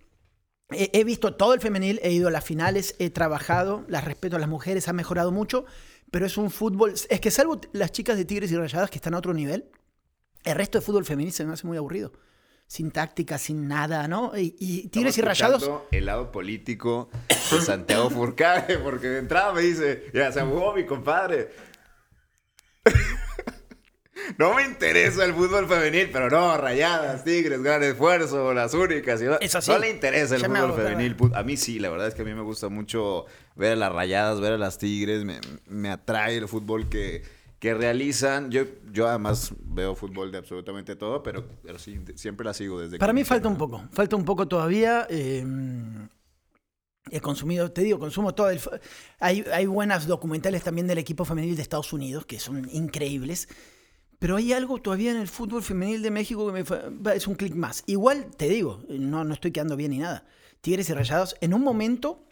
[0.72, 4.36] He, he visto todo el femenil, he ido a las finales, he trabajado, las respeto
[4.36, 5.66] a las mujeres, ha mejorado mucho,
[6.12, 6.94] pero es un fútbol.
[7.10, 9.70] Es que salvo las chicas de Tigres y Rayadas que están a otro nivel,
[10.44, 12.14] El resto de fútbol femenil se me hace muy aburrido.
[12.68, 14.32] Sin táctica, sin nada, ¿no?
[14.36, 15.70] Y, y Tigres y Rayados.
[15.92, 17.10] El lado político
[17.52, 21.52] de Santiago Furcade, porque de entrada me dice, ya se jugó mi compadre.
[24.38, 29.22] No me interesa el fútbol femenil, pero no, rayadas, tigres, gran esfuerzo, las únicas.
[29.22, 31.16] y no, no le interesa el Ya fútbol femenil.
[31.34, 33.92] A mí sí, la verdad es que a mí me gusta mucho ver a las
[33.92, 35.24] rayadas, ver a las tigres.
[35.24, 37.24] Me, me atrae el fútbol que,
[37.60, 38.52] que realizan.
[38.52, 42.98] Yo, yo además veo fútbol de absolutamente todo, pero, pero sí, siempre la sigo desde
[42.98, 45.08] Para que mí falta un poco, falta un poco todavía.
[45.10, 45.44] eh,
[47.12, 48.60] he consumido, te digo, consumo todo el...
[49.20, 53.48] Hay, hay buenas documentales también del equipo femenil de Estados Unidos que son increíbles.
[54.26, 57.54] Pero hay algo todavía en el fútbol femenil de México que me es un clic
[57.54, 57.84] más.
[57.86, 60.26] Igual, te digo, no, no estoy quedando bien ni nada.
[60.62, 62.26] Tigres y Rayados, en un momento,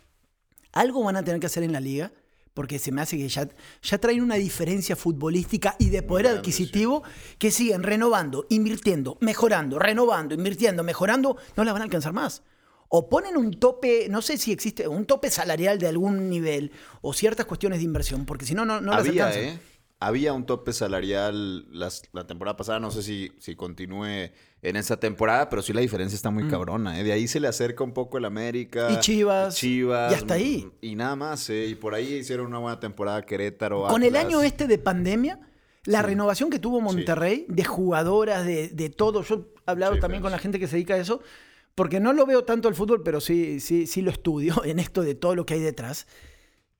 [0.72, 2.12] algo van a tener que hacer en la liga,
[2.56, 3.48] porque se me hace que ya,
[3.84, 7.04] ya traen una diferencia futbolística y de poder grande, adquisitivo
[7.38, 12.42] que siguen renovando, invirtiendo, mejorando, renovando, invirtiendo, mejorando, no la van a alcanzar más.
[12.90, 16.72] O ponen un tope, no sé si existe, un tope salarial de algún nivel
[17.04, 19.44] o ciertas cuestiones de inversión, porque si no, no, no las alcanzan.
[19.44, 19.60] ¿eh?
[20.08, 22.80] Había un tope salarial las- la temporada pasada.
[22.80, 24.06] No sé si, si continúe
[24.62, 27.00] en esta temporada, pero sí la diferencia está muy cabrona.
[27.00, 27.04] ¿eh?
[27.04, 28.90] De ahí se le acerca un poco el América.
[28.90, 28.94] Mm.
[28.94, 30.12] Y Chivas, Chivas.
[30.12, 30.70] y hasta ahí.
[30.82, 31.66] Y nada más, ¿eh?
[31.68, 33.88] Y por ahí hicieron una buena temporada Querétaro.
[33.88, 35.40] Con el año este de pandemia,
[35.86, 36.06] la Sí.
[36.08, 40.32] renovación que tuvo Monterrey, de jugadoras, de, de todo, yo he hablado Sí, también con
[40.32, 41.22] la gente que se dedica a eso,
[41.76, 45.02] porque no lo veo tanto el fútbol, pero sí, sí, sí lo estudio en esto
[45.02, 46.08] de todo lo que hay detrás.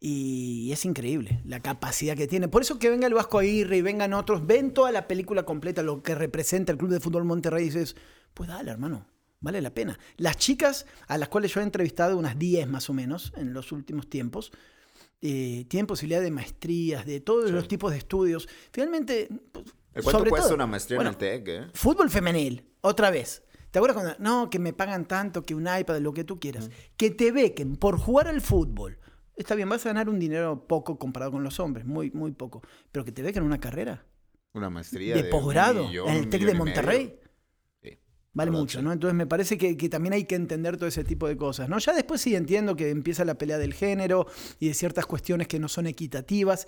[0.06, 2.50] Y es increíble la capacidad que tiene.
[2.50, 5.82] Por eso que venga el Vasco Aguirre y vengan otros, ven toda la película completa,
[5.82, 7.96] lo que representa el Club de Fútbol Monterrey, y dices,
[8.34, 9.08] pues dale, hermano,
[9.40, 9.98] vale la pena.
[10.18, 13.72] Las chicas a las cuales yo he entrevistado, unas 10 más o menos, en los
[13.72, 14.52] últimos tiempos,
[15.22, 18.50] eh, tienen posibilidad de maestrías, de todos los tipos de estudios.
[18.74, 21.68] Finalmente, pues, ¿El cuánto sobre cuesta todo- una maestría bueno, en el TEC, eh?
[21.74, 23.42] Fútbol femenil, otra vez.
[23.72, 24.16] ¿Te acuerdas cuando.?
[24.20, 26.70] No, que me pagan tanto, que un iPad, lo que tú quieras.
[26.98, 29.00] Que te bequen por jugar al fútbol.
[29.36, 32.62] Está bien, vas a ganar un dinero poco comparado con los hombres, muy, muy poco.
[32.92, 34.06] Pero que te bequen una carrera
[34.54, 36.54] Una maestría de posgrado en el TEC de.
[36.54, 37.20] Monterrey.
[37.82, 37.98] Sí,
[38.34, 38.82] Vale mucho.
[38.82, 38.92] ¿no?
[38.92, 41.80] Entonces me parece que, que también hay que entender todo ese tipo de cosas, ¿no?
[41.80, 44.28] Ya después sí entiendo que empieza la pelea del género
[44.60, 46.68] y de ciertas cuestiones que no son equitativas.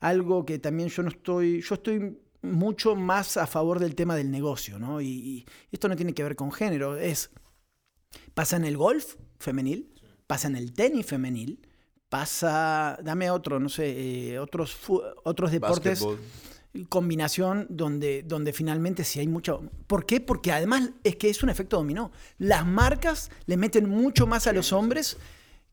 [0.00, 1.60] Algo que también yo no estoy.
[1.60, 5.00] Yo estoy mucho más a favor del tema del negocio, ¿no?
[5.02, 6.96] Y, y esto no tiene que ver con género.
[6.96, 7.30] Es.
[8.32, 9.92] Pasa en el golf femenil,
[10.26, 11.67] pasa en el tenis femenil,
[12.08, 12.98] pasa.
[13.02, 14.76] Dame otro, no sé, eh, otros,
[15.24, 16.04] otros deportes
[16.88, 19.62] combinación donde, donde finalmente sí hay mucho...
[19.86, 20.20] ¿Por qué?
[20.20, 22.12] Porque además es que es un efecto dominó.
[22.38, 25.16] Las marcas le meten mucho más a los hombres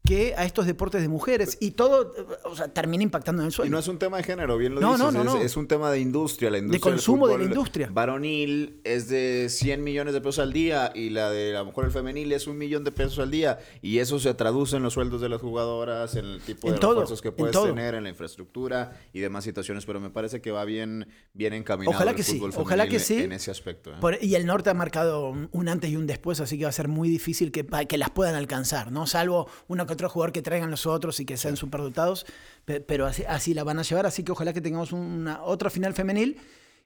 [0.05, 3.55] que a estos deportes de mujeres y todo, o sea, termina impactando en el Y
[3.55, 3.71] sueldo.
[3.71, 4.99] no es un tema de género, bien lo No, dices.
[5.05, 5.41] no, no, es, no.
[5.41, 6.49] es un tema de industria.
[6.51, 7.89] La industria del consumo de la industria.
[7.91, 11.85] Varonil es de 100 millones de pesos al día y la de a lo mejor
[11.85, 13.59] el femenil es un millón de pesos al día.
[13.81, 16.79] Y eso se traduce en los sueldos de las jugadoras, en el tipo En de
[16.79, 17.65] todo, refuerzos que en puedes todo.
[17.67, 19.85] tener, en la infraestructura y demás situaciones.
[19.85, 22.99] Pero me parece que va bien, bien encaminado Ojalá el que sí, fútbol ojalá femenil
[22.99, 23.21] que sí.
[23.23, 23.91] En ese aspecto.
[23.91, 23.95] ¿eh?
[23.99, 26.69] Por- y el norte ha marcado un- un antes y un después, así que va
[26.69, 29.07] a ser muy difícil que, que las puedan alcanzar, ¿no?
[29.07, 29.47] Salvo
[29.87, 32.25] que otro jugador que traigan los otros y que sean superdotados,
[32.65, 35.69] pe- pero así, así la van a llevar, así que ojalá que tengamos una otra
[35.69, 36.37] final femenil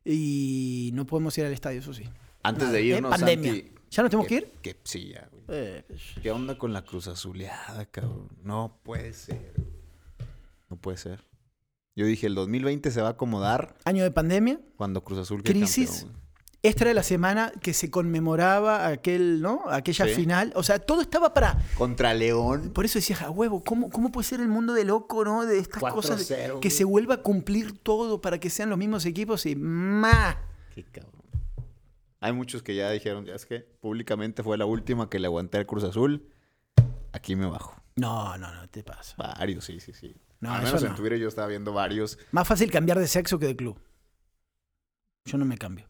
[0.06, 2.04] y no podemos ir al estadio, eso sí.
[2.44, 2.86] Antes Nada, de ¿eh?
[2.98, 3.52] irnos, Pandemia.
[3.54, 4.52] Santi, ¿Ya nos tenemos que ir?
[4.62, 5.44] Que, sí, ya, güey.
[5.50, 5.84] Eh,
[6.22, 8.30] ¿Qué onda con la cruz azuleada, cabrón?
[8.44, 9.54] No puede ser.
[10.70, 11.26] No puede ser.
[11.96, 16.02] Yo dije, el 2020 se va a acomodar año de pandemia, cuando Cruz Azul crisis.
[16.04, 16.29] campeón.
[16.62, 19.64] Esta era la semana que se conmemoraba aquel, ¿no?
[19.70, 20.14] Aquella Sí.
[20.14, 20.52] final.
[20.56, 21.58] O sea, todo estaba para.
[21.78, 22.72] Contra León.
[22.74, 25.46] Por eso decías, a huevo, ¿cómo, ¿cómo puede ser el mundo de loco, ¿no?
[25.46, 26.28] De estas 4-0, cosas.
[26.28, 30.38] de- que se vuelva a cumplir todo para que sean los mismos equipos y ¡ma!
[30.76, 31.14] Qué cabrón.
[32.20, 35.60] Hay muchos que ya dijeron, ya es que públicamente fue la última que le aguanté
[35.60, 36.28] al Cruz Azul.
[37.14, 37.82] Aquí me bajo.
[37.96, 39.16] No, no, no, te pasa.
[39.18, 40.14] Varios, sí, sí, sí.
[40.42, 40.96] No, Al eso menos en no.
[40.96, 42.18] Twitter yo estaba viendo varios.
[42.32, 43.80] Más fácil cambiar de sexo que de club.
[45.26, 45.89] Yo no me cambio.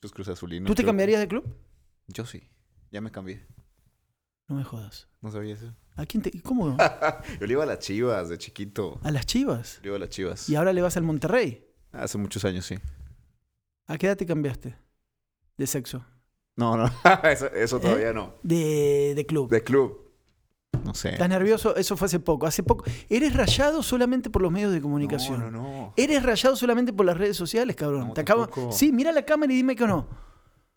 [0.00, 0.68] Muchos Cruz Azulinos.
[0.68, 1.44] ¿Tú te cambiarías de club?
[2.06, 2.48] Yo sí.
[2.92, 3.44] Ya me cambié.
[4.46, 5.08] No me jodas.
[5.20, 5.74] No sabía eso.
[5.96, 6.40] ¿A quién te.?
[6.40, 6.76] ¿Cómo?
[7.40, 9.00] Yo le iba a las chivas de chiquito.
[9.02, 9.80] A las chivas.
[9.82, 10.48] Le iba a las chivas.
[10.48, 11.66] Y ahora le vas al Monterrey.
[11.90, 12.76] Hace muchos años, sí.
[13.88, 14.76] ¿A qué edad te cambiaste?
[15.56, 16.06] De sexo.
[16.54, 16.88] No, no.
[17.24, 18.34] eso, eso todavía no.
[18.44, 19.50] De, de club.
[19.50, 20.07] De club.
[20.84, 21.10] No sé.
[21.10, 21.74] ¿Estás nervioso?
[21.76, 22.46] Eso fue hace poco.
[22.46, 22.84] Hace poco.
[23.08, 25.40] Eres rayado solamente por los medios de comunicación.
[25.40, 25.92] No, no, no.
[25.96, 28.08] Eres rayado solamente por las redes sociales, cabrón.
[28.08, 28.48] No, Te acabo...
[28.72, 30.06] Sí, mira la cámara y dime que no.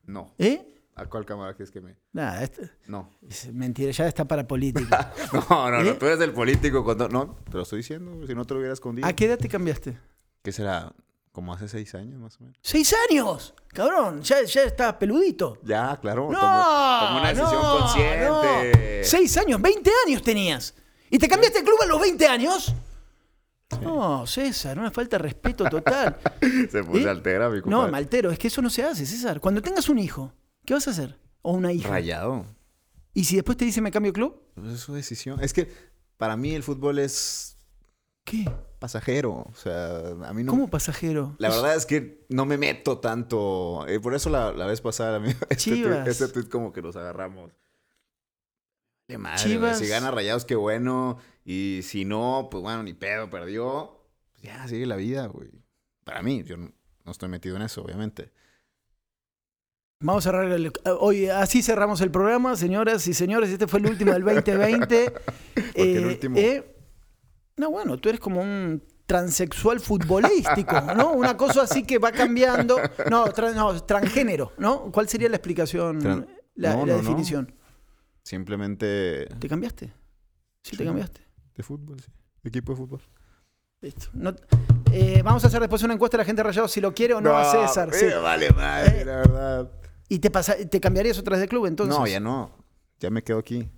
[0.06, 0.34] No.
[0.38, 0.68] ¿Eh?
[0.96, 1.96] ¿A cuál cámara quieres que me.?
[2.12, 3.10] Nada, esto- No.
[3.28, 5.14] es mentira, ya está para política.
[5.50, 5.84] No, no, ¿Eh?
[5.86, 5.94] no.
[5.96, 7.08] Tú eres el político cuando.
[7.08, 8.26] No, te lo estoy diciendo.
[8.28, 9.08] Si no te lo hubiera escondido.
[9.08, 9.98] ¿A qué edad te cambiaste?
[10.44, 10.92] ¿Qué será?
[11.32, 12.58] Como hace seis años más o menos.
[12.62, 13.54] ¡Seis años!
[13.70, 15.58] Cabrón, ya, ya está peludito.
[15.64, 16.30] Ya, claro.
[16.30, 18.80] No, como, como una decisión no, consciente.
[19.04, 20.74] Seis años, 20 años tenías.
[21.10, 22.74] ¿Y te cambiaste de club a los 20 años?
[23.82, 26.18] No, César, una falta de respeto total.
[26.72, 27.10] Se puso ¿Eh?
[27.10, 29.39] altera, mi No, maltero, es que eso no se hace, César.
[29.39, 30.34] Cuando tengas un hijo,
[30.66, 31.18] ¿qué vas a hacer?
[31.41, 31.89] O una hija.
[31.89, 32.45] Rayado.
[33.14, 34.41] ¿Y si después te dice me cambio de club?
[34.56, 35.41] Pues es su decisión.
[35.41, 35.72] Es que
[36.18, 37.58] para mí el fútbol es
[38.26, 38.49] ¿Qué?
[38.80, 39.32] pasajero.
[39.49, 40.52] O sea, a mí no.
[40.52, 41.36] ¿Cómo pasajero?
[41.39, 43.86] La verdad es que no me meto tanto.
[43.88, 46.95] Eh, por eso la, la vez pasada, amigo, este, tuit- este tuit como que nos
[46.97, 47.52] agarramos.
[49.12, 49.78] De madre, Chivas.
[49.80, 51.18] Si gana Rayados, qué bueno.
[51.43, 53.99] Y si no, pues bueno, ni pedo, perdió.
[54.32, 55.49] Pues ya, sigue la vida, güey.
[56.03, 56.72] Para mí, yo no,
[57.03, 58.32] no estoy metido en eso, obviamente.
[60.03, 61.28] Vamos a cerrar el, hoy.
[61.28, 63.49] Así cerramos el programa, señoras y señores.
[63.49, 65.14] Este fue el último del 2020.
[65.76, 66.38] qué el último?
[67.57, 71.12] no, bueno, tú eres como un transexual futbolístico, ¿no?
[71.14, 72.78] Una cosa así que va cambiando.
[73.09, 74.91] No, tra- no, transgénero, ¿no?
[74.91, 77.09] ¿Cuál sería la explicación, Tran- la, No, la no, no.
[77.09, 77.53] definición?
[78.24, 79.93] Simplemente ¿Te cambiaste?
[80.63, 81.22] Sí, te cambiaste.
[81.55, 82.11] de fútbol, sí.
[82.43, 83.01] Equipo de fútbol.
[83.82, 84.07] Listo.
[84.13, 84.36] No-
[84.91, 87.22] eh, vamos a hacer después una encuesta a la gente rayado si lo quiere o
[87.22, 87.93] no, a César.
[87.93, 88.05] sí.
[88.22, 89.72] Vale, madre, Eh, la verdad.
[90.09, 91.97] ¿Y te, pasa, te cambiarías otra vez de club entonces?
[91.97, 92.51] No, ya no.
[92.99, 93.69] Ya me quedo aquí.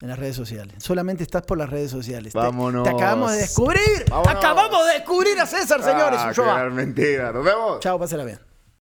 [0.00, 0.74] En las redes sociales.
[0.82, 2.32] Solamente estás por las redes sociales.
[2.32, 2.82] Vámonos.
[2.84, 3.80] Te, acabamos de descubrir.
[4.10, 4.34] Vámonos.
[4.34, 6.18] Acabamos de descubrir a César, señores.
[6.20, 7.32] Ah, qué mentira.
[7.32, 7.80] Nos vemos.
[7.80, 8.40] Chao, pásala bien.